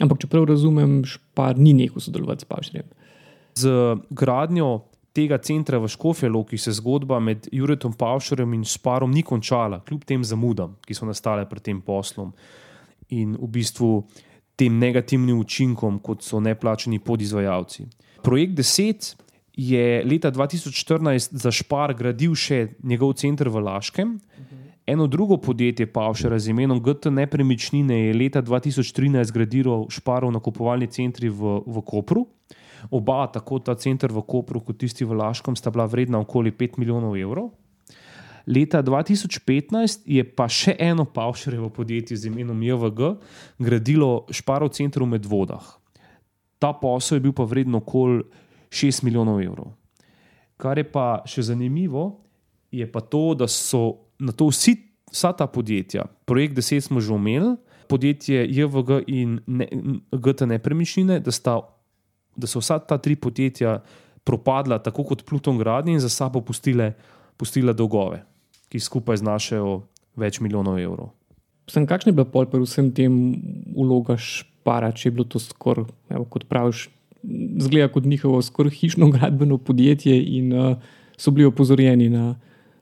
Ampak, 0.00 0.20
če 0.20 0.28
prav 0.28 0.44
razumem, 0.48 1.00
Špar 1.04 1.58
ni 1.58 1.72
nehal 1.74 2.00
sodelovati 2.00 2.44
s 2.44 2.48
Pavšerjem. 2.48 2.92
Z 3.56 3.72
gradnjo 4.10 4.84
tega 5.16 5.38
centra 5.40 5.80
v 5.80 5.88
Škofje 5.88 6.28
Loki 6.28 6.58
se 6.60 6.74
zgodba 6.76 7.18
med 7.20 7.48
Juretom 7.52 7.94
Pavšerjem 7.96 8.54
in 8.54 8.64
Šparom 8.68 9.12
ni 9.12 9.24
končala, 9.24 9.80
kljub 9.80 10.04
tem 10.04 10.24
zamudam, 10.24 10.76
ki 10.84 10.94
so 10.94 11.08
nastale 11.08 11.46
pred 11.48 11.64
tem 11.64 11.80
poslom. 11.80 12.34
In 13.16 13.36
v 13.40 13.48
bistvu 13.48 13.90
tem 14.56 14.78
negativnim 14.78 15.38
učinkom, 15.38 16.00
kot 16.00 16.24
so 16.24 16.40
neplačeni 16.40 16.98
podizvajalci. 16.98 17.86
Projekt 18.22 18.58
10 18.58 19.14
je 19.56 20.04
leta 20.04 20.30
2014 20.30 21.36
za 21.36 21.52
Špar 21.52 21.94
gradil 21.96 22.34
še 22.36 22.76
njegov 22.82 23.16
center 23.20 23.48
v 23.48 23.62
Laškem. 23.64 24.16
Eno 24.86 25.06
drugo 25.10 25.36
podjetje, 25.42 25.88
Pavšer 25.90 26.36
z 26.38 26.52
imenom 26.52 26.78
GT 26.78 27.10
Nepremičnine, 27.10 28.06
je 28.06 28.14
leta 28.14 28.42
2013 28.42 29.32
gradilo 29.34 29.86
Šparov 29.90 30.30
nakupovalni 30.30 30.86
centri 30.86 31.28
v, 31.28 31.58
v 31.66 31.82
Kopru. 31.82 32.26
Oba, 32.90 33.26
tako 33.32 33.58
ta 33.58 33.74
center 33.74 34.12
v 34.14 34.22
Kopru, 34.22 34.60
kot 34.62 34.78
tisti 34.78 35.02
v 35.02 35.16
Laškem, 35.18 35.56
sta 35.58 35.72
bila 35.74 35.88
vredna 35.90 36.20
okoli 36.22 36.54
5 36.54 36.78
milijonov 36.78 37.16
evrov. 37.18 37.50
Leta 38.46 38.78
2015 38.78 40.06
je 40.06 40.22
pa 40.22 40.46
še 40.46 40.76
eno 40.78 41.02
Pavšarevo 41.04 41.66
podjetje 41.74 42.14
z 42.14 42.30
imenom 42.30 42.60
JVG 42.62 43.16
gradilo 43.58 44.26
Šparov 44.30 44.70
center 44.70 45.02
v 45.02 45.18
Medvodah. 45.18 45.66
Ta 46.62 46.70
posel 46.70 47.18
je 47.18 47.24
bil 47.26 47.34
pa 47.34 47.42
vreden 47.42 47.74
okoli 47.74 48.22
6 48.70 49.02
milijonov 49.02 49.42
evrov. 49.42 49.74
Kar 50.62 50.78
je 50.78 50.86
pa 50.86 51.26
še 51.26 51.42
zanimivo, 51.50 52.22
je 52.70 52.86
pa 52.86 53.02
to, 53.02 53.34
da 53.34 53.50
so 53.50 54.06
na 54.22 54.30
to 54.30 54.46
vsi, 54.46 54.78
vsa 55.10 55.34
ta 55.34 55.50
podjetja, 55.50 56.06
projekt 56.22 56.54
10 56.54 56.86
smo 56.86 57.02
že 57.02 57.10
omenili, 57.12 57.58
podjetje 57.90 58.46
JVG 58.46 59.10
in 59.10 59.42
ne, 59.46 59.66
GT 60.14 60.46
Nepremičnine, 60.46 61.18
da, 61.18 61.34
sta, 61.34 61.58
da 62.38 62.46
so 62.46 62.62
vsa 62.62 62.78
ta 62.78 62.98
tri 63.02 63.18
podjetja 63.18 63.82
propadla, 64.22 64.78
tako 64.78 65.02
kot 65.10 65.26
Pluton 65.26 65.58
Gradni, 65.58 65.98
in 65.98 66.02
za 66.02 66.08
sabo 66.08 66.40
pustile, 66.46 66.94
pustile 67.36 67.74
dolgove 67.74 68.22
ki 68.72 68.80
skupaj 68.82 69.20
znašajo 69.22 69.80
več 70.16 70.40
milijonov 70.40 70.80
evrov. 70.80 71.12
Sem, 71.70 71.86
kakšen 71.86 72.12
je 72.12 72.16
bil 72.16 72.28
pol 72.30 72.46
pri 72.50 72.62
vsem 72.62 72.92
tem 72.94 73.14
vloga 73.74 74.14
špara, 74.20 74.92
če 74.94 75.08
je 75.08 75.14
bilo 75.16 75.26
to 75.26 75.42
skoraj, 75.42 75.88
kot 76.30 76.46
praviš, 76.50 76.88
zgleda 77.62 77.90
kot 77.90 78.06
njihovo 78.06 78.42
skoraj 78.42 78.76
hišno 78.78 79.10
gradbeno 79.10 79.58
podjetje 79.58 80.14
in 80.14 80.52
uh, 80.54 80.76
so 81.18 81.32
bili 81.34 81.48
opozorjeni 81.48 82.08
na 82.08 82.36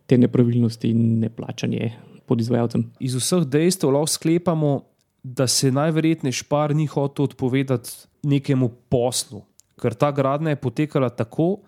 te 0.06 0.18
nepravilnosti 0.18 0.90
in 0.90 1.20
neplačanje 1.22 1.92
pod 2.26 2.40
izvajalcem. 2.40 2.84
Iz 3.00 3.16
vseh 3.16 3.46
dejstev 3.48 3.92
lahko 3.94 4.12
sklepamo, 4.12 4.72
da 5.24 5.46
se 5.48 5.70
najverjetneje 5.72 6.42
špar 6.42 6.74
ni 6.76 6.84
hotel 6.86 7.24
odpovedati 7.24 7.90
nekemu 8.22 8.68
poslu, 8.92 9.40
ker 9.80 9.96
ta 9.96 10.10
gradnja 10.12 10.52
je 10.52 10.60
potekala 10.60 11.08
tako, 11.08 11.64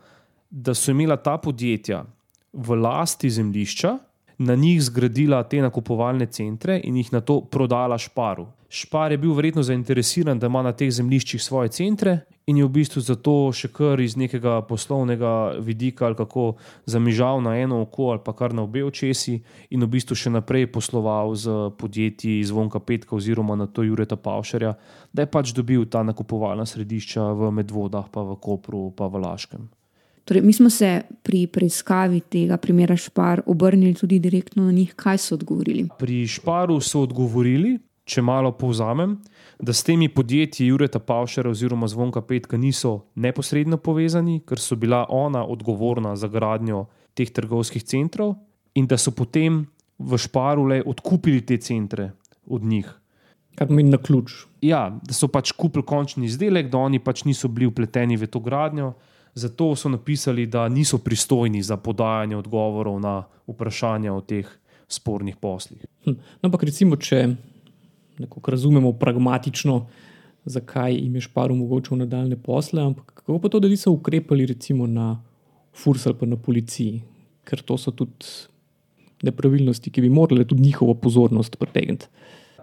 da 0.50 0.74
so 0.74 0.92
imela 0.92 1.16
ta 1.16 1.38
podjetja 1.40 2.04
v 2.52 2.76
lasti 2.76 3.30
zemljišča, 3.30 3.96
na 4.38 4.54
njih 4.54 4.82
zgradila 4.82 5.42
te 5.42 5.60
nakupovalne 5.62 6.26
centre 6.26 6.80
in 6.84 6.96
jih 6.96 7.12
na 7.12 7.20
to 7.20 7.40
prodala 7.40 7.98
Šparu. 7.98 8.46
Špar 8.68 9.12
je 9.12 9.18
bil 9.18 9.32
verjetno 9.32 9.62
zainteresiran, 9.62 10.38
da 10.38 10.46
ima 10.46 10.62
na 10.62 10.72
teh 10.72 10.90
zemljiščih 10.90 11.42
svoje 11.42 11.68
centre 11.68 12.18
in 12.46 12.56
je 12.56 12.64
v 12.64 12.70
bistvu 12.70 13.00
zato 13.00 13.32
še 13.54 13.70
kar 13.74 14.00
iz 14.02 14.16
nekega 14.18 14.60
poslovnega 14.66 15.58
vidika 15.62 16.06
ali 16.06 16.18
kako 16.18 16.56
zamižal 16.86 17.40
na 17.42 17.56
eno 17.58 17.80
oko 17.82 18.10
ali 18.10 18.22
pa 18.24 18.32
kar 18.32 18.54
na 18.54 18.62
obe 18.62 18.84
očesi 18.84 19.38
in 19.70 19.82
v 19.82 19.90
bistvu 19.96 20.18
še 20.18 20.30
naprej 20.34 20.66
posloval 20.72 21.34
z 21.34 21.56
podjetji 21.78 22.42
zvonka 22.44 22.80
Petka 22.80 23.16
oziroma 23.16 23.56
na 23.56 23.66
to 23.66 23.82
Jureta 23.82 24.16
Pavšarja, 24.16 24.74
da 25.12 25.22
je 25.22 25.30
pač 25.30 25.54
dobil 25.54 25.86
ta 25.86 26.02
nakupovalna 26.02 26.66
središča 26.66 27.32
v 27.32 27.50
Medvodah, 27.50 28.10
pa 28.10 28.22
v 28.22 28.38
Kopru, 28.38 28.90
pa 28.94 29.06
v 29.10 29.22
Laškem. 29.22 29.70
Torej, 30.26 30.42
mi 30.42 30.52
smo 30.52 30.70
se 30.70 31.02
pri 31.22 31.46
preiskavi 31.46 32.20
tega 32.20 32.56
primera 32.56 32.96
Špar 32.96 33.44
obrnili 33.46 33.94
tudi 33.94 34.18
direktno 34.18 34.64
na 34.64 34.72
njih, 34.72 34.94
kaj 34.94 35.18
so 35.18 35.34
odgovorili. 35.34 35.84
Pri 35.98 36.26
Šparu 36.26 36.80
so 36.82 37.04
odgovorili, 37.06 37.76
če 38.04 38.24
malo 38.26 38.50
povzamem, 38.58 39.14
da 39.62 39.72
s 39.72 39.86
temi 39.86 40.08
podjetji 40.08 40.66
Jureta 40.66 40.98
Pavšera 40.98 41.50
oziroma 41.50 41.86
Zvonka 41.86 42.24
Petka 42.26 42.58
niso 42.58 43.06
neposredno 43.14 43.78
povezani, 43.78 44.40
ker 44.42 44.58
so 44.58 44.74
bila 44.74 45.04
ona 45.08 45.44
odgovorna 45.46 46.16
za 46.16 46.28
gradnjo 46.28 46.88
teh 47.14 47.30
trgovskih 47.30 47.86
centrov 47.86 48.34
in 48.74 48.90
da 48.90 48.98
so 48.98 49.14
potem 49.14 49.62
v 49.98 50.18
Šparu 50.18 50.66
le 50.66 50.82
odkupili 50.82 51.46
te 51.46 51.56
centre 51.56 52.10
od 52.46 52.64
njih. 52.66 52.90
Kaj 53.54 53.70
pomeni 53.70 53.94
na 53.94 54.02
ključ? 54.02 54.42
Ja, 54.60 54.88
da 54.90 55.14
so 55.14 55.30
pač 55.30 55.54
kupili 55.54 55.86
končni 55.86 56.26
izdelek, 56.26 56.66
da 56.70 56.82
oni 56.82 56.98
pač 56.98 57.22
niso 57.24 57.48
bili 57.48 57.70
upleteni 57.70 58.18
v 58.18 58.26
to 58.26 58.42
gradnjo. 58.42 58.96
Zato 59.36 59.74
so 59.76 59.88
napisali, 59.92 60.46
da 60.48 60.68
niso 60.68 60.98
pristojni 60.98 61.62
za 61.62 61.76
podajanje 61.76 62.36
odgovorov 62.36 63.00
na 63.00 63.24
vprašanja 63.46 64.14
o 64.14 64.20
teh 64.24 64.48
spornih 64.88 65.36
poslih. 65.36 65.84
Hm. 66.04 66.16
No, 66.40 66.48
ampak 66.48 66.62
recimo, 66.64 66.96
če 66.96 67.34
nekako 68.18 68.50
razumemo 68.50 68.94
pragmatično, 68.96 69.86
zakaj 70.44 70.94
jim 70.94 71.14
je 71.14 71.26
špar 71.26 71.52
omogočil 71.52 71.98
nadaljne 72.00 72.38
posle, 72.40 72.82
ampak 72.82 73.12
kako 73.20 73.38
pa 73.42 73.50
to, 73.52 73.60
da 73.60 73.68
niso 73.68 73.92
ukrepali 73.92 74.46
recimo 74.46 74.86
na 74.86 75.18
FURS 75.76 76.06
ali 76.06 76.16
pa 76.16 76.26
na 76.26 76.36
policiji, 76.36 77.02
ker 77.44 77.60
to 77.60 77.76
so 77.76 77.92
tudi 77.92 78.24
nepravilnosti, 79.26 79.90
ki 79.90 80.00
bi 80.00 80.08
morale 80.08 80.46
tudi 80.48 80.62
njihovo 80.62 80.94
pozornost 80.94 81.58
pritegniti. 81.58 82.08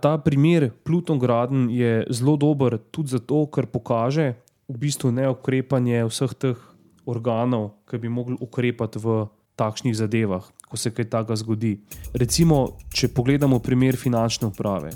Ta 0.02 0.18
primer 0.18 0.72
Pluton 0.84 1.20
Graden 1.20 1.70
je 1.70 2.06
zelo 2.10 2.36
dober 2.38 2.78
tudi 2.92 3.14
zato, 3.14 3.46
ker 3.46 3.70
pokaže 3.72 4.34
v 4.68 4.78
bistvu 4.80 5.12
neukrepanje 5.12 6.04
vseh 6.08 6.34
teh 6.40 6.60
organov, 7.06 7.84
ki 7.90 8.00
bi 8.00 8.10
mogli 8.10 8.38
ukrepati 8.40 9.00
v 9.00 9.28
takšnih 9.60 9.96
zadevah, 9.96 10.46
ko 10.70 10.78
se 10.78 10.92
kaj 10.92 11.10
takega 11.12 11.38
zgodi. 11.38 11.74
Recimo, 12.16 12.80
če 12.94 13.12
pogledamo 13.14 13.60
primer 13.60 14.00
finančne 14.00 14.50
uprave. 14.50 14.94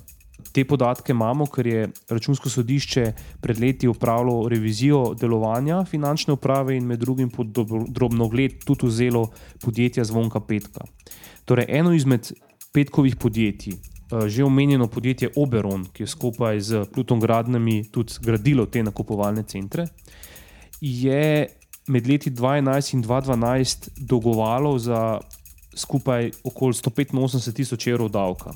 Te 0.54 0.64
podatke 0.66 1.12
imamo, 1.12 1.46
ker 1.50 1.68
je 1.68 1.82
računsko 2.10 2.50
sodišče 2.50 3.04
pred 3.42 3.60
leti 3.60 3.90
upravilo 3.90 4.48
revizijo 4.50 5.14
delovanja 5.18 5.84
finančne 5.86 6.38
uprave 6.38 6.78
in 6.78 6.86
med 6.88 7.02
drugim 7.02 7.30
pod 7.30 7.52
drobno 7.90 8.30
gled 8.30 8.64
tudi 8.66 8.88
vzelo 8.88 9.28
podjetje 9.62 10.06
Zvonka 10.06 10.40
Petka. 10.40 10.88
Torej, 11.46 11.68
eno 11.70 11.94
izmed 11.94 12.32
petkovih 12.74 13.16
podjetij, 13.16 13.78
že 14.28 14.44
omenjeno 14.44 14.88
podjetje 14.88 15.30
Oberon, 15.36 15.86
ki 15.94 16.04
je 16.04 16.08
skupaj 16.08 16.60
z 16.60 16.86
Pluton 16.94 17.20
Gradnami 17.20 17.84
tudi 17.92 18.14
gradilo 18.24 18.66
te 18.66 18.84
nakupovalne 18.84 19.44
centre, 19.44 19.88
je 20.82 21.48
med 21.88 22.08
leti 22.08 22.32
2011 22.32 22.94
in 22.94 23.04
2012 23.04 23.90
dolgovalo 23.98 24.80
za 24.80 25.20
skupaj 25.76 26.32
okoli 26.44 26.74
185 26.74 27.54
tisoč 27.54 27.88
evrov 27.88 28.10
davka. 28.10 28.52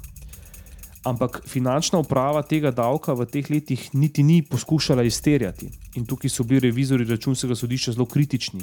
Ampak 1.04 1.42
finančna 1.50 2.00
uprava 2.00 2.44
tega 2.46 2.70
davka 2.72 3.14
v 3.18 3.26
teh 3.26 3.50
letih 3.50 3.90
niti 3.94 4.24
ni 4.24 4.42
poskušala 4.46 5.04
izterjati. 5.04 5.70
In 5.98 6.06
tukaj 6.06 6.30
so 6.30 6.44
bili 6.44 6.62
revizori 6.70 7.06
računskega 7.10 7.56
sodišča 7.56 7.96
zelo 7.98 8.06
kritični, 8.06 8.62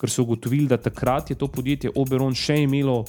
ker 0.00 0.10
so 0.10 0.22
ugotovili, 0.22 0.68
da 0.68 0.76
takrat 0.76 1.30
je 1.30 1.36
to 1.36 1.48
podjetje 1.48 1.94
Oberon 1.96 2.36
še 2.36 2.60
imelo 2.62 3.04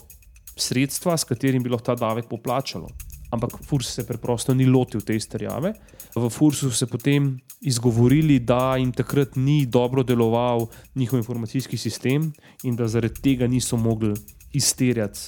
sredstva, 0.55 1.17
s 1.17 1.27
katerim 1.27 1.63
bi 1.63 1.69
lahko 1.69 1.91
ta 1.91 1.95
davek 1.99 2.31
poplačalo. 2.31 2.87
Ampak 3.29 3.59
FURS 3.61 3.93
se 3.93 4.07
preprosto 4.07 4.53
ni 4.53 4.65
lotil 4.65 5.01
te 5.01 5.15
izterjave. 5.15 5.73
V 6.15 6.29
FURS-u 6.29 6.69
so 6.69 6.75
se 6.75 6.87
potem 6.87 7.37
izgovorili, 7.61 8.39
da 8.39 8.75
jim 8.77 8.91
takrat 8.91 9.35
ni 9.35 9.65
dobro 9.65 10.03
deloval 10.03 10.67
njihov 10.95 11.19
informacijski 11.19 11.77
sistem 11.77 12.31
in 12.63 12.75
da 12.75 12.87
zaradi 12.87 13.21
tega 13.21 13.47
niso 13.47 13.77
mogli 13.77 14.13
izterjati 14.53 15.19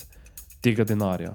tega 0.61 0.83
denarja. 0.83 1.33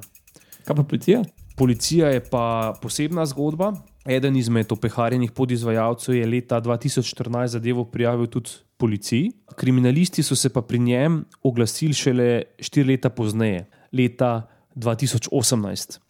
Kaj 0.64 0.76
pa 0.76 0.82
policija? 0.82 1.22
Policija 1.56 2.08
je 2.08 2.24
pa 2.30 2.74
posebna 2.82 3.26
zgodba. 3.26 3.72
Eden 4.06 4.36
izmed 4.36 4.72
opeharjenih 4.72 5.32
podizvajalcev 5.32 6.14
je 6.14 6.26
leta 6.26 6.60
2014 6.60 7.46
zadevo 7.46 7.84
prijavil 7.84 8.26
tudi 8.26 8.50
policiji. 8.76 9.30
Kriminalisti 9.56 10.22
so 10.22 10.36
se 10.36 10.48
pa 10.52 10.62
pri 10.62 10.78
njem 10.78 11.24
oglasili 11.42 11.94
šele 11.94 12.42
štiri 12.60 12.88
leta 12.88 13.10
pozneje, 13.10 13.66
leta 13.92 14.48
2018. 14.74 16.05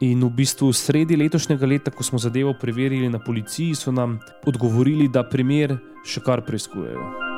In 0.00 0.24
v 0.24 0.30
bistvu 0.30 0.72
sredi 0.72 1.16
letošnjega 1.16 1.66
leta, 1.66 1.90
ko 1.90 2.02
smo 2.02 2.18
zadevo 2.18 2.54
preverili 2.60 3.08
na 3.08 3.18
policiji, 3.18 3.74
so 3.74 3.92
nam 3.92 4.18
odgovorili, 4.46 5.08
da 5.08 5.22
primer 5.22 5.76
še 6.04 6.24
kar 6.24 6.42
preizkujejo. 6.46 7.30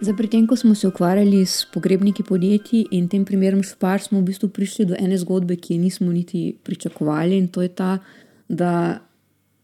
Za 0.00 0.12
pri 0.14 0.28
tem, 0.28 0.46
ko 0.46 0.56
smo 0.56 0.74
se 0.74 0.88
ukvarjali 0.88 1.46
s 1.46 1.64
pogrebniki 1.72 2.22
podjetij 2.22 2.84
in 2.90 3.08
tem 3.08 3.24
primerom 3.24 3.62
špar, 3.64 4.00
smo 4.00 4.20
v 4.20 4.28
bistvu 4.28 4.48
prišli 4.48 4.84
do 4.92 4.94
ene 4.98 5.16
zgodbe, 5.18 5.56
ki 5.56 5.74
je 5.74 5.80
nismo 5.80 6.12
niti 6.12 6.52
pričakovali. 6.62 7.38
In 7.38 7.48
to 7.48 7.62
je 7.62 7.68
ta, 7.68 7.98
da 8.48 9.00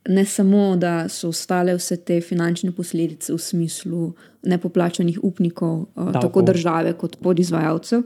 ne 0.09 0.25
samo, 0.25 0.77
da 0.77 1.09
so 1.09 1.29
ostale 1.29 1.75
vse 1.77 1.97
te 1.97 2.21
finančne 2.21 2.73
posledice 2.73 3.33
v 3.33 3.39
smislu 3.39 4.13
nepoplačanih 4.43 5.19
upnikov, 5.23 5.83
eh, 5.83 5.87
Davko. 5.97 6.21
tako 6.21 6.43
države 6.43 6.93
kot 6.93 7.17
podizvajalcev, 7.17 8.03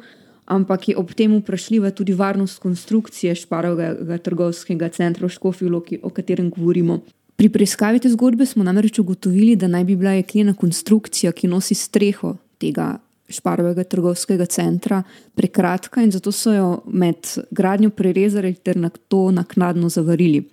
ampak 0.47 0.89
je 0.89 0.97
ob 0.97 1.15
tem 1.15 1.39
vprašljiva 1.41 1.91
tudi 1.91 2.13
varnost 2.13 2.59
konstrukcije 2.59 3.35
šparovega 3.35 4.19
trgovskega 4.19 4.89
centra 4.89 5.27
v 5.27 5.31
Škofijloki, 5.31 5.99
o 6.03 6.11
katerem 6.11 6.51
govorimo. 6.51 7.01
Pri 7.37 7.49
preiskavi 7.49 7.99
te 7.99 8.09
zgodbe 8.09 8.47
smo 8.47 8.65
namreč 8.65 8.99
ugotovili, 8.99 9.57
da 9.57 9.69
naj 9.69 9.85
bi 9.85 9.97
bila 9.97 10.11
jeklena 10.11 10.55
konstrukcija, 10.55 11.33
ki 11.33 11.49
nosi 11.49 11.75
streho 11.75 12.37
tega 12.59 12.99
šparovega 13.29 13.85
trgovskega 13.85 14.47
centra, 14.47 15.03
prekratka 15.35 16.03
in 16.03 16.11
zato 16.11 16.33
so 16.33 16.53
jo 16.53 16.83
med 16.87 17.27
gradnjo 17.51 17.91
prerezali 17.91 18.55
ter 18.55 18.77
na 18.77 18.89
to 18.89 19.31
naknadno 19.31 19.89
zavarili. 19.89 20.45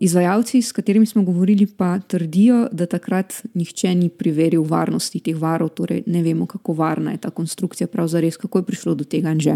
Izvajalci, 0.00 0.62
s 0.62 0.72
katerimi 0.72 1.06
smo 1.06 1.22
govorili, 1.22 1.66
pa 1.66 1.98
trdijo, 1.98 2.68
da 2.72 2.86
takrat 2.86 3.34
nihče 3.54 3.94
ni 3.94 4.08
preveril 4.08 4.64
varnosti 4.64 5.20
teh 5.20 5.36
varov, 5.36 5.68
torej 5.68 6.02
ne 6.06 6.22
vemo, 6.22 6.46
kako 6.46 6.72
varna 6.72 7.14
je 7.14 7.22
ta 7.24 7.30
konstrukcija, 7.30 7.86
pravzaprav, 7.88 8.36
kako 8.40 8.58
je 8.58 8.66
prišlo 8.66 8.94
do 8.94 9.04
tega 9.04 9.32
in 9.32 9.40
že. 9.40 9.54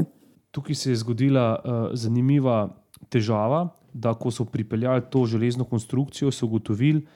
Tukaj 0.50 0.74
se 0.74 0.90
je 0.90 0.96
zgodila 0.96 1.46
uh, 1.58 1.94
zanimiva 1.94 2.68
težava, 3.08 3.68
da 3.92 4.14
ko 4.14 4.30
so 4.30 4.44
pripeljali 4.44 5.02
to 5.10 5.26
železno 5.26 5.64
konstrukcijo, 5.64 6.30
so 6.30 6.46
ugotovili, 6.46 7.06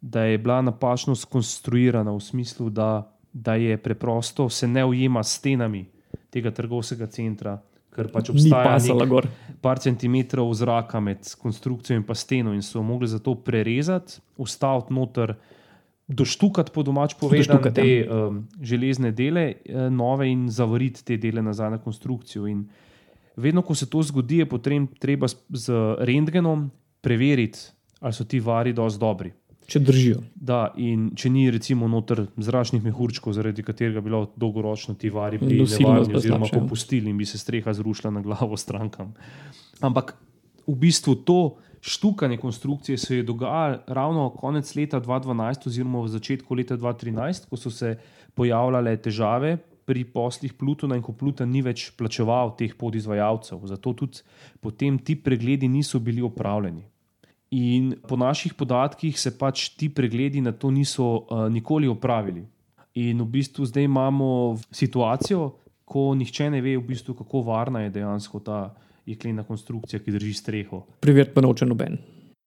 da 0.00 0.24
je 0.24 0.38
bila 0.38 0.62
napačno 0.62 1.14
skonstruirana 1.14 2.12
v 2.12 2.20
smislu, 2.20 2.70
da, 2.70 3.16
da 3.32 3.54
je 3.54 3.76
preprosto 3.76 4.48
se 4.48 4.68
ne 4.68 4.84
ujema 4.84 5.22
s 5.22 5.38
stenami 5.38 5.86
tega 6.30 6.50
trgovskega 6.50 7.06
centra, 7.06 7.60
ker 7.92 8.08
pač 8.12 8.30
obstaja 8.32 8.78
par 9.62 9.78
centimetrov 9.78 10.50
zraka 10.58 11.00
med 11.00 11.28
konstrukcijo 11.38 11.96
in 11.96 12.06
pa 12.06 12.16
steno, 12.18 12.54
in 12.56 12.62
so 12.64 12.82
mogli 12.82 13.08
zato 13.10 13.34
prerezati, 13.34 14.20
ustaviti 14.36 14.94
noter. 14.94 15.36
Doštukati 16.12 16.72
po 16.74 16.82
domač 16.82 17.14
povedano 17.16 17.70
te 17.72 18.02
um, 18.04 18.42
železne 18.60 19.12
dele, 19.16 19.44
uh, 19.54 19.86
nove 19.88 20.26
in 20.28 20.48
zavriti 20.50 21.04
te 21.06 21.16
dele 21.16 21.40
nazaj 21.42 21.70
na 21.76 21.78
konstrukcijo. 21.80 22.48
In 22.50 22.66
vedno, 23.36 23.62
ko 23.62 23.74
se 23.78 23.86
to 23.88 24.02
zgodi, 24.02 24.42
je 24.42 24.48
treba 25.00 25.30
z 25.30 25.78
rentgenom 26.02 26.66
preveriti, 27.00 27.70
ali 28.00 28.12
so 28.12 28.24
ti 28.24 28.40
vari 28.40 28.74
dovolj 28.74 28.98
dobri. 28.98 29.32
Če 29.66 29.80
držijo. 29.80 30.20
Da, 30.34 30.72
in 30.76 31.10
če 31.16 31.30
ni, 31.32 31.46
recimo, 31.54 31.88
noter 31.88 32.24
zračnih 32.36 32.82
mehurčkov, 32.84 33.34
zaradi 33.36 33.64
katerega 33.64 34.02
bi 34.02 34.10
bilo 34.10 34.24
dolgoročno 34.36 34.96
ti 34.98 35.10
vari 35.12 35.38
pridelali, 35.40 36.16
oziroma 36.18 36.48
ja. 36.50 36.58
popustili 36.58 37.10
in 37.10 37.20
bi 37.20 37.26
se 37.28 37.38
streha 37.38 37.74
zrušila 37.76 38.10
na 38.12 38.22
glavo 38.24 38.58
strankam. 38.58 39.14
Ampak 39.80 40.16
v 40.66 40.76
bistvu 40.78 41.14
to 41.26 41.38
štukanje 41.82 42.36
konstrukcije 42.42 42.98
se 42.98 43.16
je 43.16 43.22
dogajalo 43.22 43.78
ravno 43.86 44.30
konec 44.30 44.74
leta 44.76 45.00
2012, 45.00 45.66
oziroma 45.66 46.02
v 46.02 46.08
začetku 46.08 46.54
leta 46.54 46.76
2013, 46.76 47.48
ko 47.50 47.56
so 47.56 47.70
se 47.70 47.96
pojavljale 48.34 48.96
težave 49.02 49.56
pri 49.84 50.04
poslih 50.04 50.54
Plutona 50.54 50.96
in 50.96 51.02
ko 51.02 51.12
Pluton 51.12 51.50
ni 51.50 51.62
več 51.62 51.90
plačeval 51.98 52.54
teh 52.58 52.74
podizvajalcev. 52.78 53.66
Zato 53.66 53.92
tudi 53.98 54.22
potem 54.60 54.98
ti 54.98 55.16
pregledi 55.18 55.68
niso 55.68 55.98
bili 55.98 56.22
opravljeni. 56.22 56.86
In 57.52 57.94
po 58.08 58.16
naših 58.16 58.54
podatkih 58.54 59.18
se 59.20 59.34
pač 59.38 59.68
ti 59.76 59.90
pregledi 59.92 60.40
na 60.40 60.52
to 60.52 60.70
niso 60.70 61.04
uh, 61.04 61.48
nikoli 61.52 61.88
opravili. 61.88 62.46
In 62.94 63.20
v 63.20 63.26
bistvu 63.28 63.66
zdaj 63.68 63.84
imamo 63.84 64.56
situacijo, 64.72 65.50
ko 65.84 66.14
nihče 66.16 66.48
ne 66.50 66.62
ve, 66.64 66.76
v 66.76 66.86
bistvu, 66.88 67.14
kako 67.14 67.42
varna 67.44 67.84
je 67.84 67.92
dejansko 67.92 68.40
ta 68.40 68.62
jeklena 69.06 69.44
konstrukcija, 69.44 70.00
ki 70.00 70.14
drži 70.14 70.32
streho. 70.34 70.82
Preveriti 71.00 71.34
pa 71.34 71.44
noče 71.44 71.68
noben. 71.68 71.98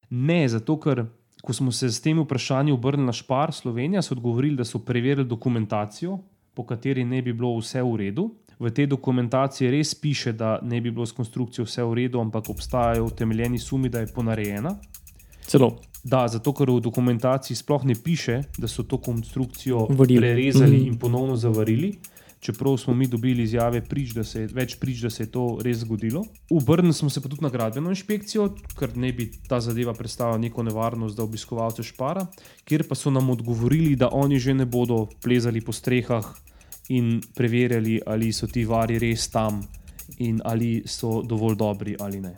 Ne, 0.09 0.41
zato 0.49 0.79
ker. 0.81 1.05
Ko 1.45 1.53
smo 1.53 1.69
se 1.69 1.91
s 1.93 2.01
tem 2.01 2.17
vprašanjem 2.17 2.73
obrnili 2.73 3.05
na 3.05 3.13
Špar 3.13 3.51
Slovenija, 3.53 4.01
so 4.01 4.15
odgovorili, 4.15 4.55
da 4.57 4.65
so 4.65 4.79
preverili 4.81 5.27
dokumentacijo, 5.29 6.15
po 6.57 6.63
kateri 6.65 7.03
ne 7.05 7.19
bi 7.21 7.33
bilo 7.33 7.51
vse 7.59 7.83
v 7.85 7.99
redu. 8.01 8.23
V 8.59 8.71
tej 8.71 8.87
dokumentaciji 8.87 9.69
res 9.69 9.95
piše, 9.95 10.33
da 10.33 10.59
ne 10.61 10.81
bi 10.81 10.91
bilo 10.91 11.05
s 11.05 11.11
konstrukcijo 11.11 11.65
vse 11.65 11.83
v 11.83 11.93
redu, 11.93 12.19
ampak 12.19 12.49
obstajajo 12.49 13.05
utemeljeni 13.05 13.59
sumi, 13.59 13.89
da 13.89 13.99
je 13.99 14.07
ponarejena. 14.07 14.75
Celo. 15.41 15.75
Da, 16.03 16.27
zato 16.27 16.53
ker 16.53 16.69
v 16.69 16.79
dokumentaciji 16.79 17.57
sploh 17.57 17.83
ne 17.83 17.95
piše, 17.95 18.43
da 18.57 18.67
so 18.67 18.83
to 18.83 18.97
konstrukcijo 18.97 19.87
Varili. 19.89 20.19
prerezali 20.19 20.77
Mhm. 20.77 20.87
in 20.87 20.97
ponovno 20.97 21.35
zavarili. 21.35 21.97
Čeprav 22.39 22.77
smo 22.77 22.93
mi 22.93 23.07
dobili 23.07 23.43
izjave 23.43 23.81
prič, 23.81 24.09
da 24.09 24.23
se 24.23 24.41
je, 24.41 24.47
več 24.47 24.75
prič, 24.75 25.01
da 25.01 25.09
se 25.09 25.23
je 25.23 25.27
to 25.27 25.57
res 25.61 25.77
zgodilo. 25.77 26.25
Obrnili 26.49 26.93
smo 26.93 27.09
se 27.09 27.21
pa 27.21 27.29
tudi 27.29 27.41
na 27.41 27.49
gradbeno 27.49 27.89
inšpekcijo, 27.89 28.49
ker 28.79 28.97
ne 28.97 29.13
bi 29.13 29.31
ta 29.47 29.59
zadeva 29.59 29.93
predstavljala 29.93 30.37
neko 30.37 30.63
nevarnost 30.63 31.15
za 31.17 31.23
obiskovalce 31.23 31.83
Špara, 31.83 32.27
kjer 32.63 32.87
pa 32.87 32.95
so 32.95 33.09
nam 33.09 33.29
odgovorili, 33.29 33.95
da 33.95 34.09
oni 34.11 34.39
že 34.39 34.53
ne 34.53 34.65
bodo 34.65 35.07
plezali 35.23 35.61
po 35.61 35.71
strehah 35.71 36.25
in 36.89 37.21
preverjali, 37.35 37.99
ali 38.05 38.31
so 38.33 38.47
ti 38.47 38.65
vari 38.65 38.99
res 38.99 39.29
tam 39.33 39.61
in 40.17 40.41
ali 40.43 40.83
so 40.85 41.21
dovolj 41.21 41.55
dobri 41.55 41.95
ali 41.99 42.21
ne. 42.21 42.35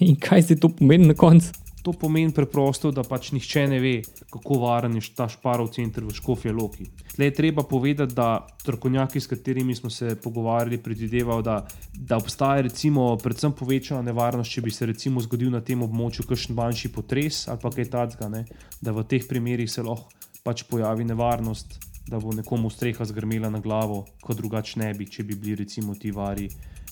In 0.00 0.16
kaj 0.16 0.42
se 0.42 0.60
to 0.60 0.68
pomeni 0.68 1.06
na 1.06 1.14
koncu? 1.14 1.52
To 1.82 1.92
pomeni 1.92 2.32
preprosto, 2.32 2.90
da 2.92 3.00
pač 3.08 3.30
nihče 3.32 3.62
ne 3.72 3.78
ve, 3.80 3.92
kako 4.28 4.58
varen 4.60 4.98
je 4.98 5.02
ta 5.16 5.24
šparov 5.32 5.70
center 5.72 6.04
v 6.04 6.12
Škofje 6.12 6.52
Loki. 6.52 6.84
Tle 7.14 7.30
je 7.30 7.34
treba 7.34 7.62
povedati, 7.64 8.14
da 8.14 8.46
strokovnjaki, 8.60 9.20
s 9.20 9.26
katerimi 9.26 9.74
smo 9.74 9.90
se 9.90 10.12
pogovarjali, 10.20 10.78
predvidevajo, 10.82 11.42
da, 11.42 11.56
da 11.96 12.18
obstaja 12.20 12.66
recimo 12.68 13.16
predvsem 13.16 13.56
povečana 13.56 14.02
nevarnost, 14.02 14.52
če 14.52 14.60
bi 14.60 14.70
se 14.70 14.86
recimo 14.92 15.24
zgodil 15.24 15.50
na 15.50 15.64
tem 15.64 15.80
območju 15.82 16.28
kakšen 16.28 16.56
manjši 16.56 16.92
potres 16.92 17.46
ali 17.48 17.62
pa 17.62 17.72
kaj 17.72 17.88
takega, 17.96 18.44
da 18.80 18.92
v 18.92 19.06
teh 19.08 19.24
primerih 19.28 19.70
se 19.70 19.82
lahko 19.82 20.12
pač 20.44 20.64
pojavi 20.68 21.04
nevarnost, 21.04 21.78
da 22.08 22.18
bo 22.18 22.32
nekomu 22.32 22.70
streha 22.70 23.04
zgrmela 23.04 23.50
na 23.50 23.60
glavo, 23.60 24.04
kot 24.22 24.36
drugače 24.36 24.80
ne 24.80 24.94
bi, 24.94 25.06
če 25.06 25.22
bi 25.22 25.34
bili 25.34 25.54
recimo 25.54 25.94
ti 25.94 26.10
vari 26.10 26.48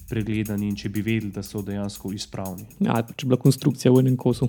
pregledani 0.09 0.69
in 0.69 0.77
če 0.77 0.89
bi 0.89 1.03
vedeli, 1.03 1.33
da 1.33 1.43
so 1.43 1.63
dejansko 1.63 2.13
izpravni. 2.13 2.67
Ja, 2.81 3.03
če 3.03 3.25
je 3.25 3.29
bila 3.29 3.41
konstrukcija 3.41 3.93
v 3.93 4.05
enem 4.05 4.17
kosu. 4.17 4.49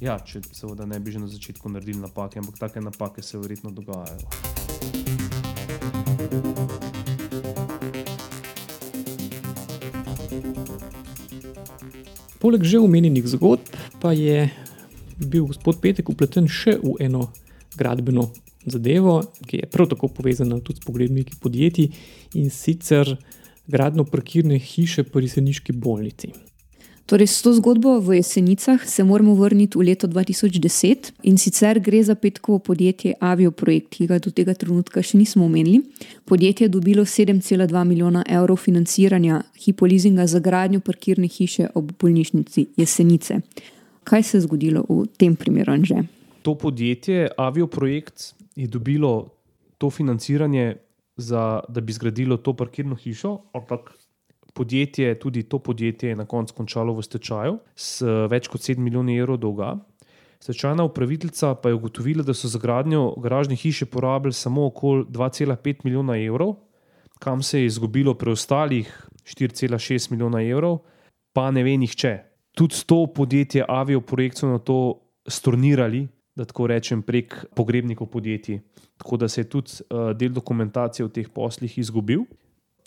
Ja, 0.00 0.18
če 0.20 0.42
seveda 0.52 0.86
ne 0.88 1.00
bi 1.00 1.12
že 1.12 1.20
na 1.22 1.28
začetku 1.28 1.72
naredili 1.72 2.00
napake, 2.00 2.38
ampak 2.38 2.58
take 2.60 2.80
napake 2.80 3.22
se 3.22 3.38
verjetno 3.40 3.72
dogajajo. 3.72 4.28
Poleg 12.40 12.62
že 12.62 12.78
omenjenih 12.78 13.24
zgodb 13.26 13.72
pa 14.00 14.12
je 14.12 14.50
bil 15.16 15.48
gospod 15.48 15.80
Petek 15.80 16.12
upleten 16.12 16.44
še 16.44 16.76
v 16.78 17.00
eno 17.00 17.30
gradbeno 17.76 18.28
zadevo, 18.66 19.22
ki 19.46 19.62
je 19.62 19.70
prav 19.70 19.88
tako 19.88 20.08
povezana 20.08 20.60
tudi 20.60 20.80
s 20.82 20.84
pogrebniki 20.84 21.38
podjetij 21.40 21.88
in 22.34 22.50
sicer 22.50 23.16
gradno 23.66 24.04
parkirne 24.04 24.58
hiše 24.58 25.04
pri 25.04 25.24
Jeseniški 25.24 25.72
bolnici. 25.72 26.32
Torej, 27.06 27.26
s 27.26 27.42
to 27.42 27.52
zgodbo 27.54 28.00
v 28.02 28.18
Jesenicah 28.18 28.82
se 28.82 29.04
moramo 29.04 29.34
vrniti 29.34 29.78
v 29.78 29.82
leto 29.82 30.10
2010 30.10 31.12
in 31.22 31.38
sicer 31.38 31.78
gre 31.78 32.02
za 32.02 32.14
petkovo 32.14 32.58
podjetje 32.58 33.14
Avioprojekt, 33.20 33.88
ki 33.94 34.06
ga 34.10 34.18
do 34.18 34.34
tega 34.34 34.54
trenutka 34.58 35.02
še 35.06 35.14
nismo 35.14 35.46
omenili. 35.46 35.84
Podjetje 36.26 36.66
je 36.66 36.68
dobilo 36.74 37.04
7,2 37.06 37.84
milijona 37.84 38.24
evrov 38.26 38.58
financiranja 38.58 39.42
hipolizinga 39.54 40.26
za 40.26 40.42
gradnjo 40.42 40.80
parkirne 40.80 41.30
hiše 41.30 41.68
ob 41.74 41.92
bolnišnici 41.94 42.66
Jesenice. 42.76 43.38
Kaj 44.02 44.22
se 44.22 44.36
je 44.36 44.42
zgodilo 44.42 44.82
v 44.88 45.06
tem 45.16 45.36
primeru, 45.36 45.72
Anže? 45.78 46.02
To 46.42 46.54
podjetje, 46.54 47.28
Avioprojekt, 47.38 48.34
je 48.56 48.66
dobilo 48.66 49.28
to 49.78 49.90
financiranje, 49.90 50.76
za, 51.16 51.60
da 51.68 51.80
bi 51.80 51.92
zgradilo 51.92 52.36
to 52.36 52.52
parkirno 52.56 52.94
hišo, 52.94 53.38
ampak 53.52 53.92
podjetje, 54.54 55.18
tudi 55.18 55.42
to 55.42 55.58
podjetje 55.58 56.08
je 56.08 56.16
na 56.16 56.24
koncu 56.24 56.54
končalo 56.54 56.92
v 56.96 57.02
stečaju 57.02 57.58
s 57.76 58.04
več 58.30 58.48
kot 58.48 58.60
7 58.60 58.80
milijoni 58.80 59.16
evrov 59.16 59.36
dolga. 59.40 59.76
Stečajna 60.40 60.84
upraviteljica 60.84 61.54
pa 61.54 61.68
je 61.68 61.74
ugotovila, 61.74 62.24
da 62.24 62.34
so 62.34 62.48
za 62.48 62.58
gradnjo 62.60 63.14
garažne 63.20 63.56
hiše 63.56 63.86
porabili 63.86 64.32
samo 64.32 64.66
okoli 64.66 65.04
2,5 65.04 65.84
milijona 65.84 66.18
evrov, 66.20 66.54
kam 67.18 67.42
se 67.42 67.60
je 67.60 67.66
izgubilo 67.66 68.14
preostalih 68.14 68.92
4,6 69.24 70.10
milijona 70.10 70.42
evrov, 70.42 70.78
pa 71.32 71.50
ne 71.50 71.64
ve 71.64 71.76
nihče. 71.76 72.18
Tudi 72.56 72.84
to 72.86 73.06
podjetje 73.06 73.64
Avioprojekt 73.68 74.38
so 74.38 74.48
na 74.48 74.58
to 74.58 75.00
stornirali, 75.28 76.06
da 76.36 76.44
tako 76.44 76.66
rečem, 76.68 77.02
prek 77.02 77.46
pogrebnikov 77.56 78.10
podjetij. 78.12 78.60
Tako 79.00 79.16
da 79.16 79.28
se 79.28 79.40
je 79.40 79.48
tudi 79.48 79.72
uh, 79.88 80.12
del 80.16 80.32
dokumentacije 80.36 81.06
v 81.06 81.12
teh 81.12 81.28
poslih 81.32 81.78
izgubil. 81.78 82.26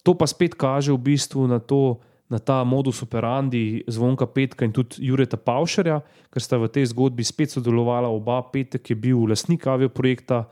To 0.03 0.13
pa 0.13 0.27
spet 0.29 0.55
kaže 0.55 0.93
v 0.93 1.01
bistvu 1.01 1.47
na, 1.49 1.59
to, 1.59 1.99
na 2.29 2.39
ta 2.39 2.63
modus 2.63 3.01
operandi 3.03 3.83
zvonka 3.87 4.29
Petka 4.29 4.65
in 4.65 4.71
tudi 4.71 5.01
Jureta 5.05 5.37
Pavšarja, 5.37 5.99
ker 6.29 6.41
sta 6.41 6.61
v 6.61 6.69
tej 6.69 6.93
zgodbi 6.93 7.25
spet 7.25 7.57
sodelovala 7.57 8.07
oba. 8.07 8.41
Petek 8.53 8.93
je 8.93 8.95
bil 8.95 9.25
lastnik 9.25 9.67
avioprojekta, 9.67 10.45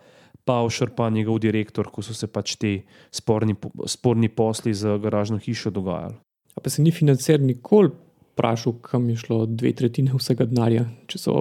Pavšar 0.48 0.96
pa 0.96 1.10
njegov 1.12 1.42
direktor, 1.44 1.92
ko 1.92 2.02
so 2.02 2.16
se 2.16 2.28
pač 2.32 2.56
ti 2.56 2.80
sporni, 3.12 3.56
sporni 3.86 4.30
posli 4.32 4.72
z 4.74 4.96
garažno 5.04 5.38
hišo 5.38 5.70
dogajali. 5.76 6.16
A 6.56 6.64
pa 6.64 6.72
se 6.72 6.82
ni 6.82 6.92
financer 6.92 7.42
nikoli 7.44 7.92
vprašal, 8.34 8.80
kam 8.82 9.10
je 9.10 9.18
šlo 9.20 9.46
dve 9.46 9.74
tretjine 9.76 10.16
vsega 10.16 10.48
denarja, 10.48 10.86
če 11.12 11.20
so 11.20 11.34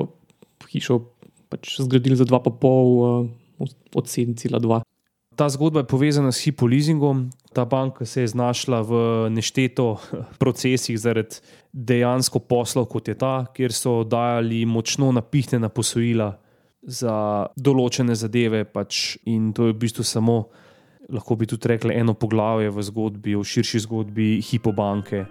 hišo 0.73 0.99
pač 1.49 1.81
zgradili 1.81 2.17
za 2.17 2.25
2,5 2.25 2.67
uh, 2.67 3.29
od 3.95 4.05
7,2. 4.05 4.81
Ta 5.37 5.49
zgodba 5.53 5.85
je 5.85 5.91
povezana 5.91 6.33
s 6.33 6.41
hipolizingom. 6.45 7.31
Ta 7.53 7.65
banka 7.65 8.05
se 8.05 8.21
je 8.21 8.33
znašla 8.33 8.81
v 8.81 8.93
nešteto 9.31 10.01
procesih 10.41 10.99
zaradi 10.99 11.43
dejansko 11.73 12.39
poslov, 12.39 12.89
kot 12.89 13.09
je 13.09 13.15
ta, 13.15 13.47
kjer 13.53 13.73
so 13.73 14.05
dajali 14.05 14.65
močno 14.67 15.13
napihnjena 15.13 15.69
posojila 15.69 16.33
za 16.83 17.47
določene 17.57 18.17
zadeve. 18.17 18.65
Pač, 18.65 19.19
in 19.29 19.53
to 19.53 19.69
je 19.69 19.77
v 19.77 19.81
bistvu 19.85 20.05
samo, 20.05 20.49
lahko 21.13 21.37
bi 21.37 21.47
tudi 21.47 21.69
rekli, 21.69 21.97
eno 22.01 22.15
poglavje 22.15 22.73
v 22.73 22.87
zgodbi, 22.89 23.37
v 23.37 23.45
širši 23.45 23.85
zgodbi 23.85 24.29
hipobanke 24.41 25.27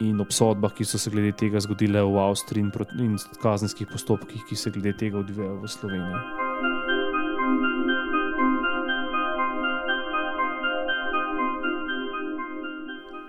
in 0.00 0.20
obsodbah, 0.20 0.72
ki 0.74 0.84
so 0.84 0.98
se 0.98 1.10
glede 1.10 1.32
tega 1.36 1.60
zgodile 1.60 2.02
v 2.02 2.18
Avstriji, 2.18 2.64
in, 2.64 2.72
in 3.04 3.18
kazenskih 3.42 3.86
postopkih, 3.92 4.44
ki 4.48 4.56
se 4.56 4.70
glede 4.70 4.96
tega 4.96 5.18
odvijajo 5.18 5.60
v 5.60 5.68
Sloveniji. 5.68 6.50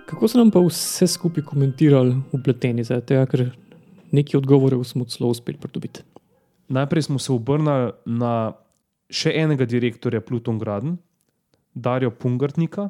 Kako 0.06 0.28
so 0.28 0.38
nam 0.38 0.50
pa 0.50 0.60
vse 0.62 1.06
skupaj 1.06 1.44
komentirali 1.44 2.16
upleteni, 2.32 2.84
zato 2.84 3.18
ker 3.26 3.48
nekaj 4.14 4.38
odgovorov 4.38 4.84
smo 4.84 5.04
celo 5.04 5.28
uspeli 5.28 5.58
pridobiti? 5.58 6.04
Najprej 6.68 7.02
smo 7.02 7.18
se 7.18 7.32
obrnili 7.32 7.92
na 8.06 8.54
še 9.10 9.34
enega 9.36 9.66
direktorja 9.68 10.20
Pluton 10.20 10.58
Graden, 10.58 10.96
Darjo 11.74 12.10
Pungartnika. 12.10 12.88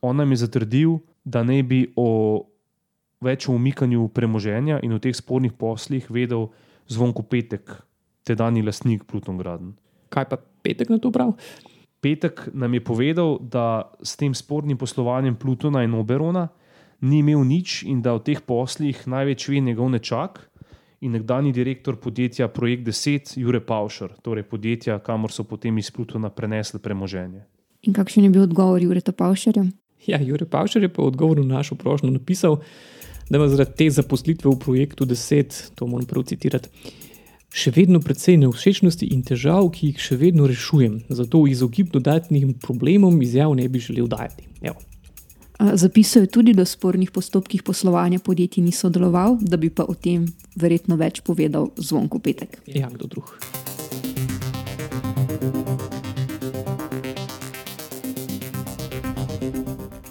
On 0.00 0.16
nam 0.16 0.30
je 0.30 0.36
zatrdil, 0.44 0.98
da 1.24 1.42
ne 1.42 1.62
bi 1.62 1.84
o 1.96 2.46
več 3.24 3.48
o 3.48 3.54
umikanju 3.56 4.08
premoženja 4.14 4.80
in 4.84 4.92
o 4.92 5.00
teh 5.02 5.16
spornih 5.16 5.54
poslih 5.58 6.06
vedel 6.12 6.50
zvonko 6.88 7.24
petek, 7.26 7.72
tedajni 8.24 8.62
lastnik 8.62 9.04
Pluton 9.08 9.38
Graden. 9.40 9.74
Kaj 10.12 10.28
pa 10.30 10.38
petek 10.38 10.92
na 10.92 11.00
to 11.00 11.10
prav? 11.12 11.34
Petek 12.04 12.50
nam 12.52 12.74
je 12.76 12.84
povedal, 12.84 13.38
da 13.40 13.88
s 14.04 14.16
tem 14.20 14.34
spornim 14.36 14.76
poslovanjem 14.76 15.36
Plutona 15.40 15.82
in 15.84 15.94
Oberona 15.96 16.48
ni 17.00 17.22
imel 17.24 17.44
nič 17.44 17.82
in 17.88 18.02
da 18.04 18.14
o 18.14 18.20
teh 18.20 18.40
poslih 18.44 19.06
največ 19.08 19.48
ve 19.48 19.60
njegov 19.60 19.90
nečak 19.90 20.40
in 21.00 21.12
nekdani 21.12 21.52
direktor 21.52 21.96
podjetja 21.96 22.48
Projekt 22.48 22.86
10, 22.88 23.36
Jure 23.36 23.60
Pavšar, 23.60 24.14
torej 24.22 24.44
podjetja, 24.48 24.98
kamor 25.04 25.32
so 25.32 25.44
potem 25.44 25.78
iz 25.78 25.90
Plutona 25.90 26.30
prenesli 26.30 26.80
premoženje. 26.80 27.44
In 27.84 27.92
kakšen 27.92 28.24
je 28.24 28.30
bil 28.30 28.44
odgovor 28.46 28.82
Jureta 28.82 29.12
Pavšarja? 29.12 29.64
Ja, 30.06 30.20
Jure 30.20 30.46
Pavšar 30.48 30.82
je 30.82 30.88
pa 30.88 31.02
v 31.02 31.12
odgovoru 31.12 31.44
na 31.44 31.60
našo 31.60 31.76
prošnjo 31.76 32.10
napisal, 32.10 32.60
da 33.30 33.38
ima 33.38 33.48
zaradi 33.48 33.76
te 33.76 33.90
zaposlitve 33.90 34.50
v 34.50 34.58
projektu 34.58 35.06
10, 35.06 35.74
to 35.74 35.86
moram 35.86 36.06
prav 36.06 36.24
citirati, 36.28 36.68
še 37.54 37.70
vedno 37.74 38.00
precej 38.02 38.36
nevšečnosti 38.42 39.06
in 39.14 39.22
težav, 39.26 39.70
ki 39.70 39.92
jih 39.92 40.02
še 40.02 40.18
vedno 40.18 40.48
rešujem. 40.50 41.04
Zato 41.08 41.44
v 41.44 41.54
izogib 41.54 41.92
dodatnim 41.94 42.54
problemom 42.58 43.22
izjav 43.22 43.54
ne 43.54 43.68
bi 43.68 43.82
želel 43.82 44.10
dajati. 44.10 44.48
Evo. 44.62 44.82
Zapisuje 45.54 46.26
tudi, 46.26 46.52
da 46.52 46.66
v 46.66 46.72
spornih 46.72 47.10
postopkih 47.14 47.62
poslovanja 47.62 48.18
podjetij 48.18 48.64
ni 48.64 48.72
sodeloval, 48.74 49.38
da 49.40 49.56
bi 49.56 49.70
pa 49.70 49.86
o 49.86 49.94
tem 49.94 50.26
verjetno 50.58 50.98
več 50.98 51.22
povedal 51.22 51.70
zvonko 51.78 52.18
petek. 52.18 52.58
Ja, 52.66 52.90
kdo 52.90 53.06
drug. 53.06 53.30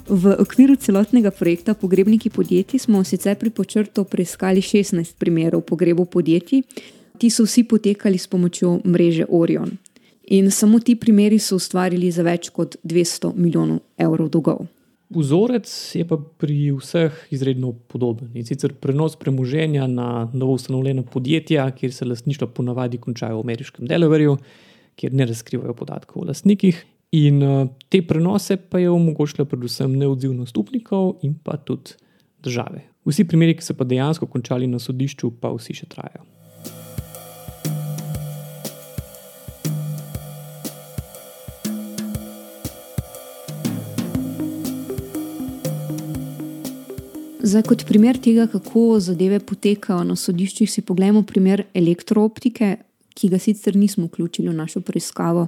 V 0.08 0.36
okviru 0.36 0.76
celotnega 0.76 1.32
projekta 1.32 1.74
Pogrebniki 1.74 2.30
podjetij 2.30 2.80
smo 2.80 3.04
sicer 3.04 3.38
pri 3.40 3.50
počrtu 3.50 4.04
preiskali 4.04 4.60
16 4.60 5.16
primerov 5.16 5.64
pogrebov 5.64 6.12
podjetij. 6.12 6.64
Ti 7.18 7.30
so 7.30 7.48
vsi 7.48 7.64
potekali 7.64 8.18
s 8.18 8.28
pomočjo 8.28 8.82
mreže 8.84 9.26
Orion. 9.30 9.72
In 10.36 10.52
samo 10.52 10.80
ti 10.80 10.96
primeri 10.96 11.40
so 11.40 11.56
ustvarili 11.56 12.12
za 12.12 12.24
več 12.24 12.50
kot 12.52 12.76
200 12.84 13.32
milijonov 13.36 13.80
evrov 13.98 14.28
dolgov. 14.30 14.68
Vzorec 15.14 15.72
je 15.96 16.04
pa 16.08 16.18
pri 16.18 16.74
vseh 16.76 17.12
izredno 17.32 17.72
podoben. 17.72 18.32
In 18.36 18.44
sicer 18.44 18.74
prenos 18.74 19.16
premoženja 19.16 19.88
na 19.88 20.28
novo 20.34 20.58
ustanovljena 20.60 21.04
podjetja, 21.04 21.70
kjer 21.72 21.94
se 21.94 22.06
lastništvo 22.06 22.48
ponavadi 22.48 22.98
končajo 22.98 23.38
v 23.38 23.46
ameriškem 23.48 23.88
Delawareu, 23.88 24.36
kjer 25.00 25.14
ne 25.14 25.32
razkrivajo 25.32 25.74
podatkov 25.74 26.24
o 26.24 26.28
lastnikih. 26.28 26.84
In 27.14 27.42
uh, 27.42 27.68
te 27.90 28.02
prenose 28.02 28.58
pa 28.58 28.80
je 28.80 28.90
omogočila 28.90 29.46
predvsem 29.46 29.92
neodzivnost 29.94 30.58
upnikov 30.58 31.20
in 31.22 31.36
pa 31.38 31.58
tudi 31.62 31.94
države. 32.42 32.88
Vsi 33.06 33.28
primeri, 33.30 33.54
ki 33.54 33.62
so 33.62 33.76
pa 33.78 33.86
dejansko 33.86 34.26
končali 34.26 34.66
na 34.68 34.80
sodišču, 34.82 35.30
pa 35.38 35.52
vsi 35.54 35.76
še 35.78 35.86
trajajo. 35.92 36.26
Zdaj, 47.44 47.66
kot 47.68 47.84
primer 47.86 48.18
tega, 48.18 48.48
kako 48.50 48.98
zadeve 49.04 49.38
potekajo 49.44 50.02
na 50.08 50.16
sodiščih, 50.18 50.72
si 50.72 50.82
pogledamo 50.82 51.22
primer 51.30 51.68
elektrooptike, 51.78 52.72
ki 53.14 53.30
ga 53.30 53.38
sicer 53.38 53.78
nismo 53.78 54.08
vključili 54.08 54.50
v 54.50 54.58
našo 54.58 54.82
preiskavo, 54.82 55.46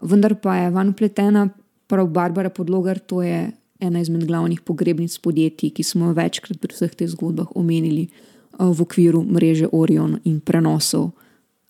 vendar 0.00 0.34
pa 0.40 0.56
je 0.56 0.70
van 0.70 0.88
upletena 0.88 1.48
prav 1.86 2.08
Barbara 2.08 2.50
Podlogar, 2.50 2.98
to 2.98 3.22
je 3.22 3.50
ena 3.80 4.00
izmed 4.00 4.26
glavnih 4.26 4.60
pogrebnic 4.60 5.18
podjetij, 5.18 5.70
ki 5.70 5.82
smo 5.82 6.10
jo 6.10 6.16
večkrat 6.18 6.60
pri 6.60 6.74
vseh 6.74 6.94
teh 6.94 7.08
zgodbah 7.08 7.54
omenili 7.56 8.08
eh, 8.08 8.12
v 8.58 8.82
okviru 8.82 9.22
mreže 9.24 9.70
Orion 9.72 10.18
in 10.24 10.40
prenosov 10.40 11.12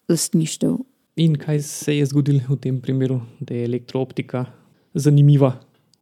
lastništev. 0.08 0.78
In 1.18 1.34
kaj 1.36 1.62
se 1.66 1.96
je 1.98 2.06
zgodilo 2.06 2.44
v 2.48 2.60
tem 2.62 2.80
primeru, 2.80 3.20
da 3.40 3.54
je 3.54 3.66
elektrooptika 3.66 4.46
zanimiva? 4.94 5.58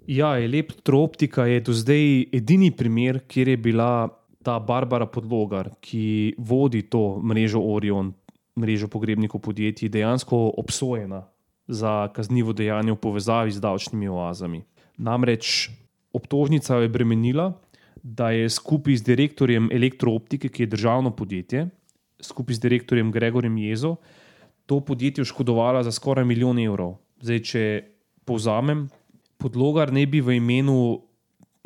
Ja, 0.07 0.37
elektrooptika 0.39 1.47
je 1.47 1.61
do 1.61 1.73
zdaj 1.75 2.29
edini 2.37 2.71
primer, 2.71 3.25
kjer 3.27 3.49
je 3.49 3.57
bila 3.57 4.09
ta 4.47 4.61
Barbara 4.62 5.07
Podlogar, 5.07 5.73
ki 5.81 6.37
vodi 6.39 6.85
to 6.87 7.19
mrežo 7.19 7.59
Orion, 7.59 8.12
mrežo 8.61 8.87
pogrebnikov 8.89 9.41
podjetij, 9.43 9.91
dejansko 9.91 10.53
obsojena 10.61 11.25
za 11.68 12.09
kaznivo 12.14 12.52
dejanje 12.52 12.92
v 12.92 13.00
povezavi 13.00 13.50
z 13.50 13.61
davčnimi 13.61 14.09
oazami. 14.09 14.62
Namreč 14.98 15.70
obtožnica 16.12 16.81
je 16.81 16.88
bremenila, 16.88 17.52
da 18.02 18.31
je 18.31 18.50
skupaj 18.50 18.96
z 18.96 19.02
direktorjem 19.02 19.68
elektrooptike, 19.72 20.48
ki 20.48 20.62
je 20.62 20.72
državno 20.72 21.11
podjetje, 21.11 21.66
skupaj 22.22 22.55
z 22.55 22.62
direktorjem 22.62 23.11
Gregorjem 23.12 23.59
Jezo, 23.59 23.96
to 24.66 24.81
podjetje 24.81 25.22
oškodovala 25.22 25.83
za 25.83 25.92
skoraj 25.92 26.24
milijon 26.24 26.59
evrov. 26.59 26.96
Zdaj, 27.20 27.40
če 27.42 27.62
povzamem, 28.24 28.87
podlogar 29.38 29.92
ne 29.92 30.07
bi 30.07 30.20
v 30.20 30.38
imenu 30.38 31.02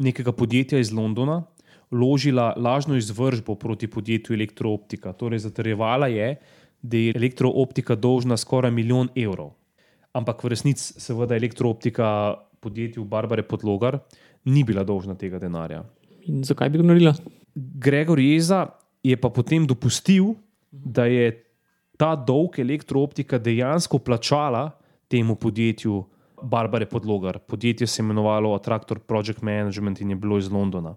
nekega 0.00 0.32
podjetja 0.32 0.80
iz 0.80 0.92
Londona 0.92 1.42
vložila 1.90 2.54
lažno 2.56 2.96
izvržbo 2.96 3.54
proti 3.54 3.86
podjetju 3.86 4.34
Elektrooptika. 4.34 5.12
Torej, 5.12 5.38
zatrjevala 5.38 6.06
je, 6.06 6.36
da 6.82 6.96
je 6.96 7.12
Elektrooptika 7.16 7.94
dolžna 7.94 8.36
skoraj 8.36 8.70
milijon 8.70 9.08
evrov. 9.16 9.52
Ampak 10.12 10.42
v 10.42 10.50
resnici, 10.50 10.94
seveda, 10.98 11.36
Elektrooptika 11.38 12.34
podjetju 12.60 13.04
Barbare 13.04 13.42
Podlogar 13.46 14.00
ni 14.44 14.64
bila 14.64 14.84
dolžna 14.84 15.14
tega 15.14 15.38
denarja. 15.38 15.84
In 16.26 16.42
zakaj 16.44 16.70
bi 16.70 16.80
to 16.80 16.86
naredila? 16.86 17.14
Gregor 17.54 18.18
Jeza 18.18 18.66
je 19.02 19.16
pa 19.16 19.30
potem 19.30 19.66
dopustil, 19.66 20.34
da 20.70 21.06
je 21.06 21.30
ta 21.98 22.14
dolg 22.16 22.58
Elektrooptika 22.58 23.38
dejansko 23.38 23.98
plačala 23.98 24.70
temu 25.08 25.36
podjetju. 25.36 26.04
Barbare 26.42 26.86
Podlogar. 26.86 27.38
Podjetje 27.38 27.86
se 27.86 28.00
je 28.00 28.04
imenovalo 28.04 28.54
Attractor 28.54 28.98
Project 28.98 29.42
Management 29.42 30.00
in 30.00 30.10
je 30.10 30.16
bilo 30.16 30.38
iz 30.38 30.48
Londona. 30.48 30.94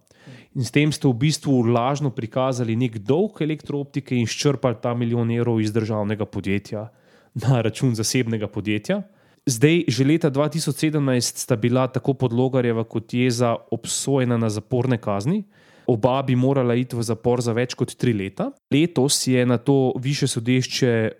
In 0.55 0.63
s 0.63 0.71
tem 0.71 0.91
ste 0.91 1.07
v 1.07 1.13
bistvu 1.19 1.65
lažno 1.67 2.13
prikazali 2.15 2.75
nek 2.79 2.97
dolg 2.97 3.41
elektrooptike 3.41 4.15
in 4.15 4.23
ščrpali 4.23 4.79
ta 4.81 4.93
milijon 4.93 5.31
evrov 5.35 5.59
iz 5.59 5.73
državnega 5.73 6.25
podjetja 6.25 6.85
na 7.33 7.61
račun 7.61 7.95
zasebnega 7.95 8.47
podjetja. 8.47 9.01
Zdaj, 9.45 9.83
že 9.87 10.05
leta 10.07 10.31
2017 10.31 11.43
sta 11.43 11.55
bila 11.55 11.87
tako 11.87 12.13
Podlogarjeva 12.13 12.83
kot 12.83 13.13
Jeza 13.13 13.55
obsojena 13.71 14.37
na 14.37 14.49
zaporne 14.49 14.97
kazni. 14.97 15.43
Oba 15.87 16.21
bi 16.23 16.35
morala 16.35 16.75
iti 16.79 16.95
v 16.95 17.03
zapor 17.03 17.41
za 17.43 17.51
več 17.51 17.75
kot 17.75 17.91
tri 17.99 18.13
leta. 18.15 18.53
Letos 18.71 19.27
je 19.27 19.45
na 19.45 19.57
to 19.57 19.91
više 19.99 20.27
sodišče 20.27 21.11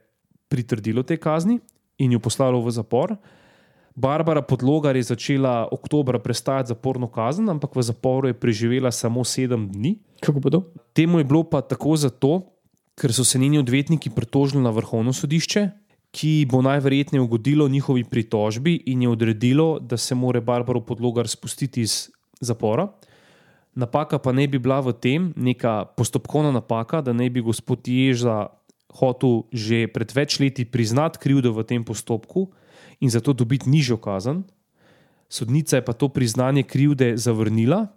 pritrdilo 0.47 1.03
te 1.03 1.17
kazni 1.17 1.59
in 1.97 2.15
jo 2.15 2.19
poslalo 2.19 2.61
v 2.63 2.71
zapor. 2.71 3.17
Barbara 3.95 4.41
Podlogar 4.41 4.95
je 4.95 5.03
začela 5.03 5.67
oktober 5.71 6.17
prestajati 6.19 6.71
zaporno 6.71 7.07
kazen, 7.11 7.49
ampak 7.49 7.75
v 7.75 7.83
zaporu 7.83 8.31
je 8.31 8.39
preživela 8.39 8.91
samo 8.91 9.23
sedem 9.23 9.67
dni. 9.69 9.99
Kako 10.23 10.39
bo 10.39 10.49
to? 10.49 10.61
Temu 10.93 11.19
je 11.19 11.27
bilo 11.27 11.43
pa 11.43 11.61
tako 11.61 11.95
zato, 11.99 12.41
ker 12.95 13.13
so 13.13 13.25
se 13.25 13.39
njeni 13.39 13.59
odvetniki 13.59 14.09
pritožili 14.09 14.63
na 14.63 14.71
vrhovno 14.71 15.13
sodišče, 15.13 15.69
ki 16.13 16.45
bo 16.45 16.61
najverjetneje 16.61 17.21
ugodilo 17.21 17.67
njihovi 17.67 18.03
pritožbi 18.03 18.75
in 18.85 19.01
je 19.01 19.09
odredilo, 19.09 19.79
da 19.79 19.97
se 19.97 20.15
mora 20.15 20.41
Barbara 20.41 20.79
Podlogar 20.79 21.27
spustiti 21.27 21.81
iz 21.81 22.09
zapora. 22.39 22.87
Napaka 23.75 24.19
pa 24.19 24.31
ne 24.31 24.47
bi 24.47 24.59
bila 24.61 24.79
v 24.85 24.93
tem, 24.93 25.33
neka 25.35 25.85
postopkovna 25.97 26.51
napaka, 26.53 27.01
da 27.01 27.13
ne 27.13 27.29
bi 27.29 27.41
gospod 27.41 27.87
Ježa 27.87 28.47
hotel 28.93 29.49
že 29.49 29.87
pred 29.89 30.13
več 30.13 30.37
leti 30.37 30.65
priznati 30.69 31.17
krivdo 31.17 31.49
v 31.53 31.65
tem 31.65 31.81
postopku 31.81 32.51
in 33.01 33.09
zato 33.09 33.33
dobiti 33.33 33.69
nižjo 33.69 33.97
kazen. 33.97 34.43
Sodnica 35.33 35.81
je 35.81 35.85
pa 35.85 35.97
to 35.97 36.13
priznanje 36.13 36.61
krivde 36.63 37.17
zavrnila. 37.17 37.89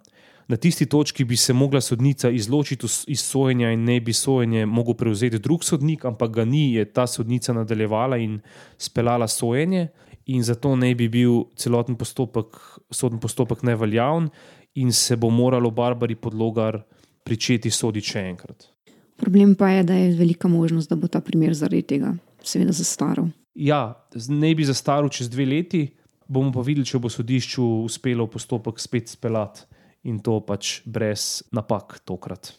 Na 0.47 0.55
tisti 0.57 0.85
točki 0.85 1.25
bi 1.25 1.35
se 1.35 1.53
mogla 1.53 1.81
sodnica 1.81 2.29
izločiti 2.29 2.87
iz 3.07 3.21
sojenja 3.21 3.71
in 3.71 3.83
ne 3.83 3.99
bi 4.01 4.13
sojenje 4.13 4.65
mogel 4.65 4.93
prevzeti 4.95 5.39
drug 5.39 5.63
sodnik, 5.63 6.05
ampak 6.05 6.31
ga 6.31 6.45
ni, 6.45 6.73
je 6.73 6.85
ta 6.85 7.07
sodnica 7.07 7.53
nadaljevala 7.53 8.17
in 8.17 8.39
speljala 8.77 9.27
sojenje, 9.27 9.87
in 10.25 10.43
zato 10.43 10.75
ne 10.75 10.95
bi 10.95 11.09
bil 11.09 11.43
celoten 11.55 11.95
postopek, 11.95 12.55
sodni 12.91 13.19
postopek 13.19 13.63
neveljaven, 13.63 14.29
in 14.75 14.93
se 14.93 15.15
bo 15.15 15.29
moralo 15.29 15.71
Barbari 15.71 16.15
podlogar 16.15 16.81
pričeti 17.23 17.71
soditi 17.71 18.13
še 18.13 18.23
enkrat. 18.29 18.69
Problem 19.17 19.55
pa 19.55 19.69
je, 19.69 19.83
da 19.83 19.93
je 19.93 20.15
velika 20.15 20.47
možnost, 20.47 20.89
da 20.89 20.95
bo 20.95 21.07
ta 21.07 21.19
primer 21.21 21.53
zaradi 21.53 21.81
tega, 21.81 22.13
seveda, 22.43 22.71
zastaral 22.71 23.27
ja, 23.57 24.07
ne 24.29 24.53
bi 24.55 24.65
zastaril 24.65 25.09
čez 25.09 25.29
dve 25.29 25.45
leti, 25.45 25.87
bomo 26.27 26.51
pa 26.53 26.61
videli, 26.61 26.85
če 26.85 27.01
bo 27.01 27.09
sodišču 27.09 27.65
uspelo 27.87 28.27
postopek 28.29 28.79
spet 28.79 29.09
speljati 29.09 29.65
in 30.07 30.23
to 30.23 30.39
pač 30.39 30.81
brez 30.87 31.43
napak 31.51 31.99
tokrat. 32.07 32.55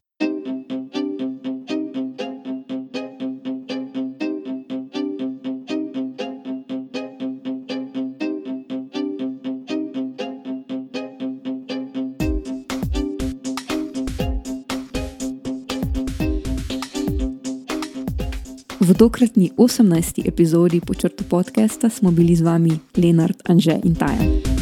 V 18.79 18.97
tokratni 18.97 19.53
18. 19.57 20.25
epizodi 20.25 20.81
počrtu 20.81 21.25
podcasta 21.29 21.93
smo 21.93 22.09
bili 22.09 22.33
z 22.33 22.41
vami 22.41 22.73
Leonard, 22.97 23.37
Anže 23.45 23.77
in 23.85 23.93
Taja. 23.93 24.58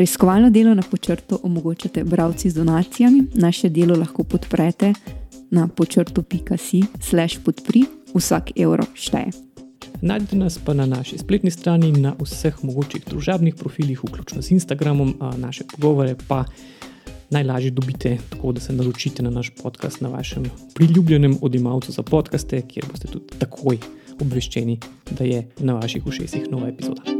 Preiskovalno 0.00 0.50
delo 0.50 0.74
na 0.74 0.82
počrtu 0.82 1.40
omogočate 1.42 2.04
bralci 2.04 2.50
z 2.50 2.54
donacijami, 2.54 3.24
naše 3.34 3.68
delo 3.68 3.96
lahko 3.96 4.24
podprete 4.24 4.92
na 5.50 5.68
počrtu.si/slash 5.68 7.38
podpri, 7.44 7.84
vsak 8.14 8.50
evro 8.56 8.86
šteje. 8.94 9.28
Najdete 10.00 10.36
nas 10.36 10.58
pa 10.64 10.72
na 10.74 10.86
naši 10.86 11.18
spletni 11.18 11.50
strani 11.50 11.88
in 11.88 12.00
na 12.00 12.14
vseh 12.16 12.64
mogočih 12.64 13.04
družabnih 13.10 13.54
profilih, 13.54 14.00
vključno 14.04 14.42
z 14.42 14.50
Instagramom, 14.50 15.14
naše 15.36 15.68
pogovore 15.68 16.16
pa 16.28 16.44
najlažje 17.30 17.70
dobite, 17.70 18.18
tako 18.30 18.52
da 18.52 18.60
se 18.60 18.72
naročite 18.72 19.22
na 19.22 19.30
naš 19.30 19.50
podcast 19.62 20.00
na 20.00 20.08
vašem 20.08 20.48
priljubljenem 20.74 21.36
odjemalcu 21.42 21.92
za 21.92 22.02
podkaste, 22.02 22.62
kjer 22.62 22.86
boste 22.90 23.08
tudi 23.08 23.38
takoj 23.38 23.78
obveščeni, 24.20 24.80
da 25.10 25.24
je 25.24 25.48
na 25.58 25.74
vaših 25.74 26.06
ušesih 26.06 26.48
nova 26.50 26.68
epizoda. 26.68 27.19